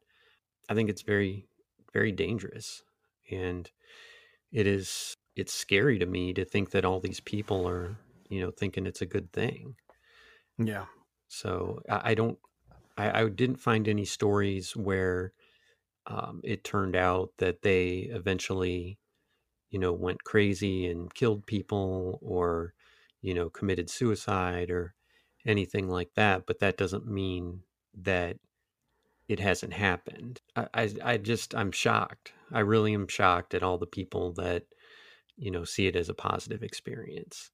[0.70, 1.48] i think it's very
[1.94, 2.84] very dangerous
[3.32, 3.72] and
[4.52, 7.98] it is it's scary to me to think that all these people are
[8.30, 9.76] you know thinking it's a good thing
[10.58, 10.86] Yeah.
[11.28, 12.40] so I, I don't,
[12.98, 15.34] I, I didn't find any stories where
[16.08, 19.00] um, it turned out that they eventually,
[19.70, 22.74] you know, went crazy and killed people or,
[23.22, 24.95] you know, committed suicide or
[25.45, 26.45] anything like that.
[26.47, 27.63] But that doesn't mean
[27.95, 28.38] that
[29.28, 30.41] it hasn't happened.
[30.55, 32.34] I, I, I just, I'm shocked.
[32.51, 34.65] I really am shocked at all the people that,
[35.38, 37.51] you know, see it as a positive experience.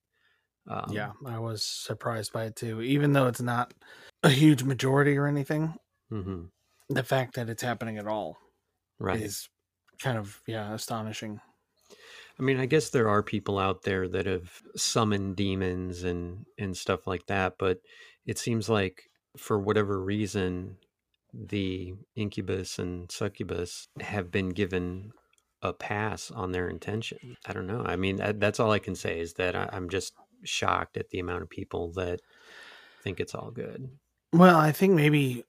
[0.67, 2.81] Um, yeah, I was surprised by it too.
[2.81, 3.73] Even though it's not
[4.23, 5.75] a huge majority or anything,
[6.09, 6.51] mhm,
[6.89, 8.37] the fact that it's happening at all
[8.99, 9.27] Right.
[9.27, 9.49] is
[10.01, 11.41] kind of yeah astonishing.
[12.39, 16.75] I mean, I guess there are people out there that have summoned demons and and
[16.75, 17.79] stuff like that, but
[18.25, 19.03] it seems like
[19.37, 20.77] for whatever reason,
[21.33, 25.11] the incubus and succubus have been given
[25.61, 27.37] a pass on their intention.
[27.45, 27.83] I don't know.
[27.85, 30.13] I mean, that, that's all I can say is that I, I'm just
[30.43, 32.19] shocked at the amount of people that
[33.01, 33.89] think it's all good.
[34.33, 35.45] Well, I think maybe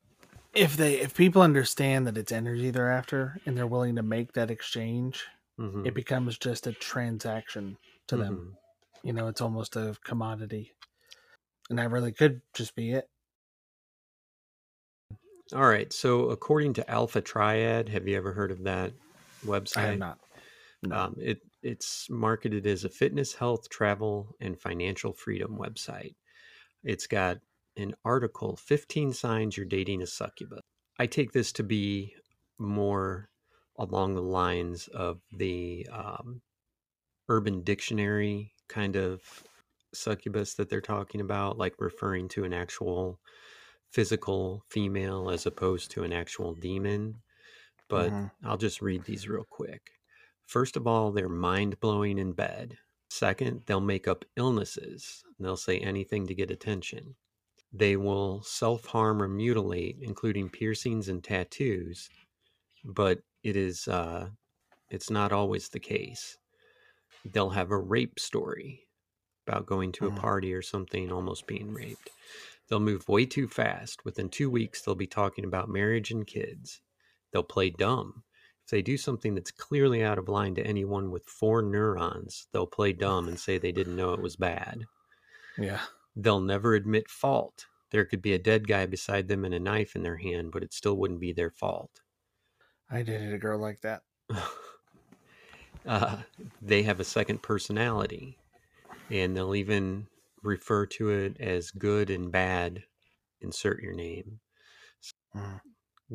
[0.54, 4.32] if they if people understand that it's energy they're after and they're willing to make
[4.34, 5.26] that exchange,
[5.58, 7.78] Mhm, it becomes just a transaction
[8.08, 8.42] to them.
[8.42, 8.56] mhm.
[9.04, 10.74] You know, it's almost a commodity.
[11.70, 13.10] And that really could just be it.
[15.52, 15.92] All right.
[15.92, 18.94] So, according to Alpha Triad, have you ever heard of that
[19.44, 19.76] website?
[19.76, 20.18] I have not.
[20.82, 20.96] No.
[20.96, 26.16] Um, it it's marketed as a fitness, health, travel, and financial freedom website.
[26.84, 27.38] It's got
[27.76, 30.60] an article, 15 signs you're dating a succubus.
[30.98, 32.14] I take this to be
[32.58, 33.30] more
[33.76, 36.42] along the lines of the um,
[37.28, 39.44] Urban Dictionary kind of
[39.94, 43.20] succubus that they're talking about, like referring to an actual
[43.92, 47.22] physical female as opposed to an actual demon.
[47.88, 48.30] But Mhm.
[48.44, 49.92] I'll just read these real quick.
[50.46, 52.78] First of all, they're mind blowing in bed.
[53.10, 55.24] Second, they'll make up illnesses.
[55.38, 57.16] They'll say anything to get attention.
[57.72, 62.10] They will self harm or mutilate, including piercings and tattoos.
[62.84, 64.30] But it is uh,
[64.90, 66.38] it's not always the case.
[67.24, 68.88] They'll have a rape story
[69.46, 70.20] about going to a Mhm.
[70.20, 72.10] party or something, almost being raped.
[72.68, 74.04] They'll move way too fast.
[74.04, 76.82] Within two weeks, they'll be talking about marriage and kids.
[77.32, 78.24] They'll play dumb.
[78.64, 82.66] If they do something that's clearly out of line to anyone with four neurons, they'll
[82.66, 84.88] play dumb and say they didn't know it was bad.
[85.56, 85.86] Yeah.
[86.16, 87.68] They'll never admit fault.
[87.90, 90.64] There could be a dead guy beside them and a knife in their hand, but
[90.64, 92.02] it still wouldn't be their fault.
[92.94, 94.02] I dated a girl like that.
[95.86, 96.18] uh,
[96.62, 98.38] they have a second personality,
[99.10, 100.06] and they'll even
[100.44, 102.84] refer to it as good and bad.
[103.40, 104.38] Insert your name.
[105.34, 105.60] Mhm.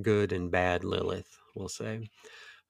[0.01, 2.09] Good and bad Lilith, we'll say.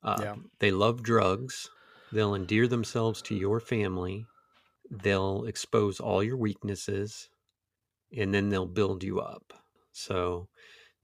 [0.02, 0.36] Uh, Yeah.
[0.58, 1.70] They love drugs.
[2.12, 4.26] They'll endear themselves to your family.
[4.90, 7.30] They'll expose all your weaknesses,
[8.12, 9.54] and then they'll build you up.
[9.92, 10.50] So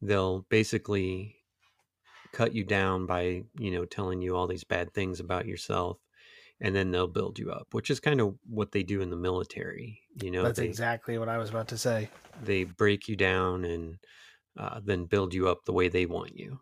[0.01, 1.44] they'll basically
[2.35, 5.97] cut you down by you know telling you all these bad things about yourself
[6.59, 9.15] and then they'll build you up which is kind of what they do in the
[9.15, 12.09] military you know That's they, exactly what I was about to say.
[12.43, 13.97] they break you down and
[14.57, 16.59] uh, then build you up the way they want you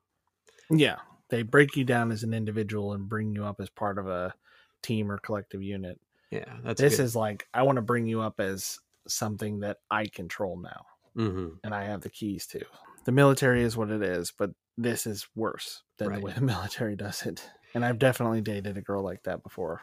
[0.70, 0.98] Yeah.
[1.30, 4.36] They break you down as an individual and bring you up as part of a
[4.84, 6.00] team or collective unit.
[6.32, 7.04] yeah that's this good.
[7.04, 11.50] is like I want to bring you up as something that I control now hmm
[11.64, 12.62] and I have the keys to.
[13.06, 16.16] The military is what it is, but this is worse than Right.
[16.16, 17.50] the way the military does it.
[17.74, 19.82] And I've definitely dated a girl like that before.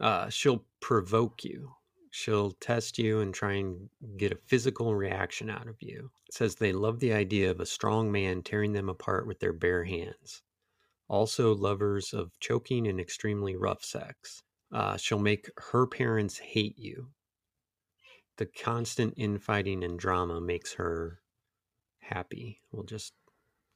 [0.00, 1.72] uh, she'll provoke you
[2.10, 6.54] she'll test you and try and get a physical reaction out of you it says
[6.54, 10.42] they love the idea of a strong man tearing them apart with their bare hands
[11.08, 14.42] also lovers of choking and extremely rough sex
[14.72, 17.12] uh, she'll make her parents hate you
[18.36, 21.22] the constant infighting and drama makes her
[22.00, 23.14] happy we'll just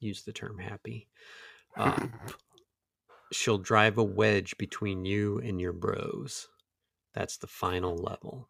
[0.01, 1.09] use the term happy
[1.77, 2.07] uh,
[3.33, 6.49] she'll drive a wedge between you and your bros.
[7.15, 8.49] That's the final level.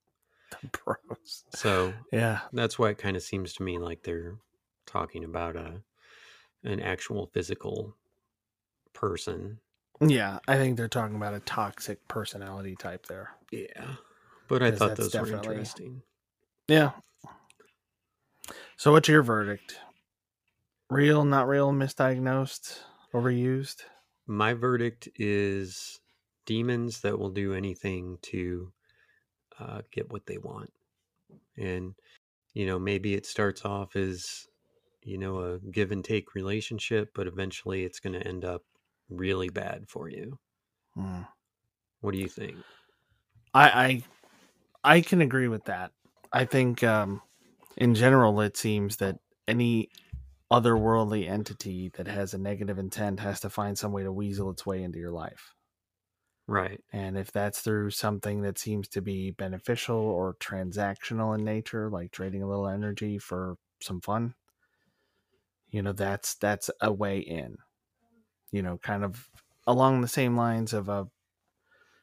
[0.62, 1.44] The Bros.
[1.50, 2.40] So Yeah.
[2.52, 4.36] that's why it kind of seems to me like they're
[4.86, 5.82] talking about a
[6.64, 7.96] an actual physical
[8.92, 9.60] person.
[10.00, 10.38] Yeah.
[10.48, 13.30] I think they're talking about a toxic personality type there.
[13.50, 13.94] Yeah.
[14.48, 16.02] But I thought those were interesting.
[16.68, 16.92] Yeah.
[18.76, 19.78] So what's your verdict?
[20.90, 22.80] Real, not real, misdiagnosed,
[23.14, 23.82] overused?
[24.26, 26.00] My verdict is
[26.46, 28.72] demons that will do anything to
[29.60, 30.72] uh, get what they want.
[31.56, 31.94] And,
[32.54, 34.48] you know, maybe it starts off as,
[35.02, 38.62] you know, a give and take relationship, but eventually it's going to end up
[39.08, 40.38] really bad for you.
[40.94, 41.22] Hmm.
[42.00, 42.56] What do you think?
[43.54, 44.02] I,
[44.84, 45.92] I I can agree with that.
[46.32, 47.22] I think um,
[47.76, 49.90] in general, it seems that any
[50.50, 54.66] otherworldly entity that has a negative intent has to find some way to weasel its
[54.66, 55.54] way into your life.
[56.46, 56.82] Right.
[56.92, 62.10] And if that's through something that seems to be beneficial or transactional in nature, like
[62.10, 64.34] trading a little energy for some fun,
[65.70, 67.58] you know, that's that's a way in.
[68.50, 69.28] You know, kind of
[69.64, 71.06] along the same lines of a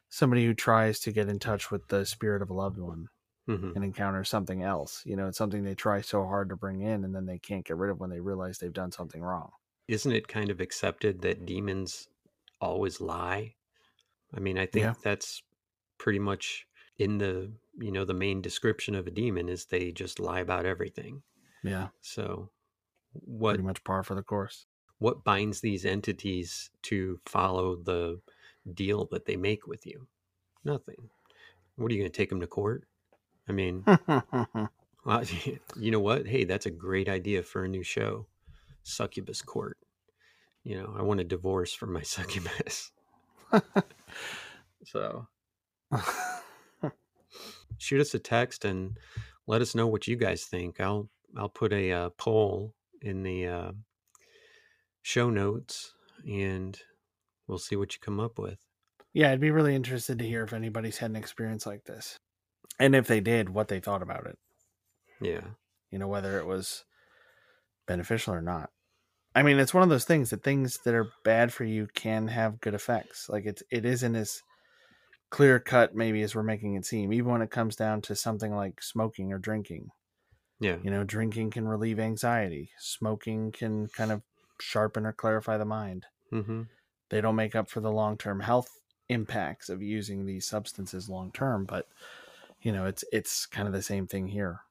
[0.07, 3.09] somebody who tries to get in touch with the spirit of a loved one
[3.47, 5.05] hmm and encounter something else.
[5.05, 7.65] You know, it's something they try so hard to bring in and then they can't
[7.65, 9.51] get rid of when they realize they've done something wrong.
[9.87, 12.07] Isn't it kind of accepted that demons
[12.61, 13.55] always lie?
[14.33, 14.95] I mean, I think Yeah.
[15.01, 15.43] that's
[15.99, 16.67] pretty much
[16.97, 20.65] in the, you know, the main description of a demon is they just lie about
[20.65, 21.23] everything.
[21.63, 22.51] Yeah, So
[23.13, 24.67] what pretty much par for the course.
[24.99, 28.21] what binds these entities to follow the
[28.73, 30.07] deal that they make with you?
[30.63, 31.11] Nothing.
[31.75, 32.87] What are you going to take them to court?
[33.47, 33.83] I mean,
[35.05, 35.23] well,
[35.75, 36.27] you know what?
[36.27, 38.27] Hey, that's a great idea for a new show,
[38.83, 39.77] Succubus Court.
[40.63, 42.91] You know, I want a divorce from my succubus.
[44.83, 45.27] so
[47.77, 48.97] shoot us a text and
[49.45, 50.79] let us know what you guys think.
[50.79, 53.71] I'll I'll put a uh, poll in the uh,
[55.01, 55.93] show notes
[56.27, 56.77] and
[57.47, 58.59] we'll see what you come up with.
[59.13, 62.17] Yeah, I'd be really interested to hear if anybody's had an experience like this.
[62.79, 64.37] And if they did, what they thought about it.
[65.21, 65.41] Yeah.
[65.91, 66.83] You know, whether it was
[67.87, 68.69] beneficial or not.
[69.33, 72.27] I mean, it's one of those things that things that are bad for you can
[72.27, 73.29] have good effects.
[73.29, 74.41] Like it's it isn't as
[75.29, 78.55] clear cut maybe as we're making it seem, even when it comes down to something
[78.55, 79.89] like smoking or drinking.
[80.59, 80.77] Yeah.
[80.83, 82.71] You know, drinking can relieve anxiety.
[82.79, 84.21] Smoking can kind of
[84.59, 86.05] sharpen or clarify the mind.
[86.33, 86.63] Mm-hmm.
[87.09, 88.69] they don't make up for the long-term health
[89.07, 91.87] impacts of using these substances long term but
[92.61, 94.61] you know it's it's kind of the same thing here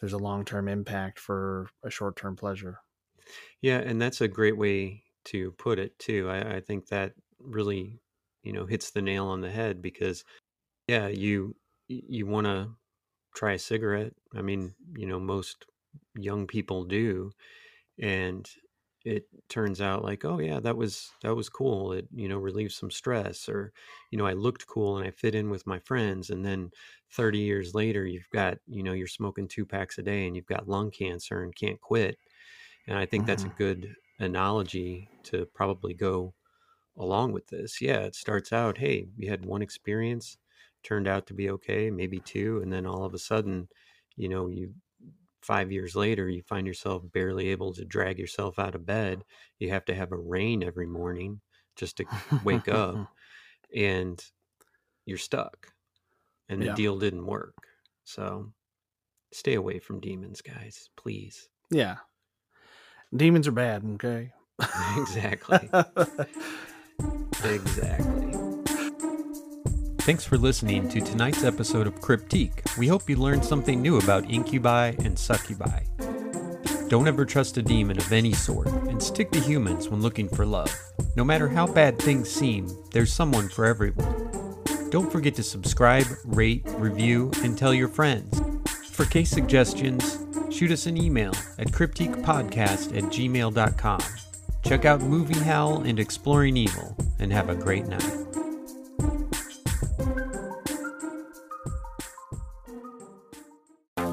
[0.00, 2.80] there's a long-term impact for a short-term pleasure
[3.60, 6.28] Yeah, and that's a great way to put it too.
[6.28, 8.00] I, I think that really,
[8.42, 10.24] you know, hits the nail on the head because,
[10.88, 11.56] yeah, you
[11.88, 12.76] you want to
[13.34, 14.14] try a cigarette.
[14.34, 15.66] I mean, you know, most
[16.16, 17.32] young people do.
[17.98, 18.50] And
[19.04, 21.92] it turns out like, oh yeah, that was that was cool.
[21.92, 23.72] It, you know, relieved some stress or,
[24.10, 26.30] you know, I looked cool and I fit in with my friends.
[26.30, 26.70] And then
[27.10, 30.46] 30 years later, you've got, you know, you're smoking two packs a day and you've
[30.46, 32.18] got lung cancer and can't quit.
[32.86, 33.56] And I think that's a Mhm.
[33.56, 36.34] good analogy to probably go
[36.96, 37.80] along with this.
[37.80, 40.38] Yeah, it starts out, hey, you had one experience,
[40.82, 43.68] turned out to be okay, maybe two, and then all of a sudden,
[44.16, 44.74] you know, you
[45.42, 49.24] five years later, you find yourself barely able to drag yourself out of bed.
[49.58, 51.40] You have to have a rain every morning
[51.76, 52.06] just to
[52.44, 52.96] wake up,
[53.76, 54.22] and
[55.04, 55.68] you're stuck.
[56.48, 56.74] And the Yeah.
[56.74, 57.54] deal didn't work.
[58.04, 58.52] So
[59.32, 61.48] stay away from demons, guys, please.
[61.70, 61.96] Yeah.
[63.14, 64.32] Demons are bad, okay?
[64.96, 65.70] exactly.
[67.44, 68.31] Exactly.
[70.04, 72.76] Thanks for listening to tonight's episode of Cryptique.
[72.76, 75.84] We hope you learned something new about incubi and succubi.
[76.88, 80.44] Don't ever trust a demon of any sort, and stick to humans when looking for
[80.44, 80.76] love.
[81.14, 84.60] No matter how bad things seem, there's someone for everyone.
[84.90, 88.42] Don't forget to subscribe, rate, review, and tell your friends.
[88.90, 90.18] For case suggestions,
[90.50, 91.30] shoot us an email
[91.60, 94.00] at cryptiquepodcast at gmail.com.
[94.64, 98.41] Check out Movie Howl and Exploring Evil, and have a great night.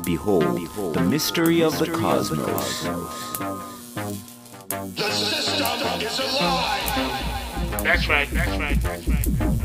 [0.09, 0.57] Behold,
[0.95, 2.81] the mystery of the cosmos.
[4.95, 7.83] The system is alive!
[7.83, 9.58] That's right, that's right, that's right, that's right.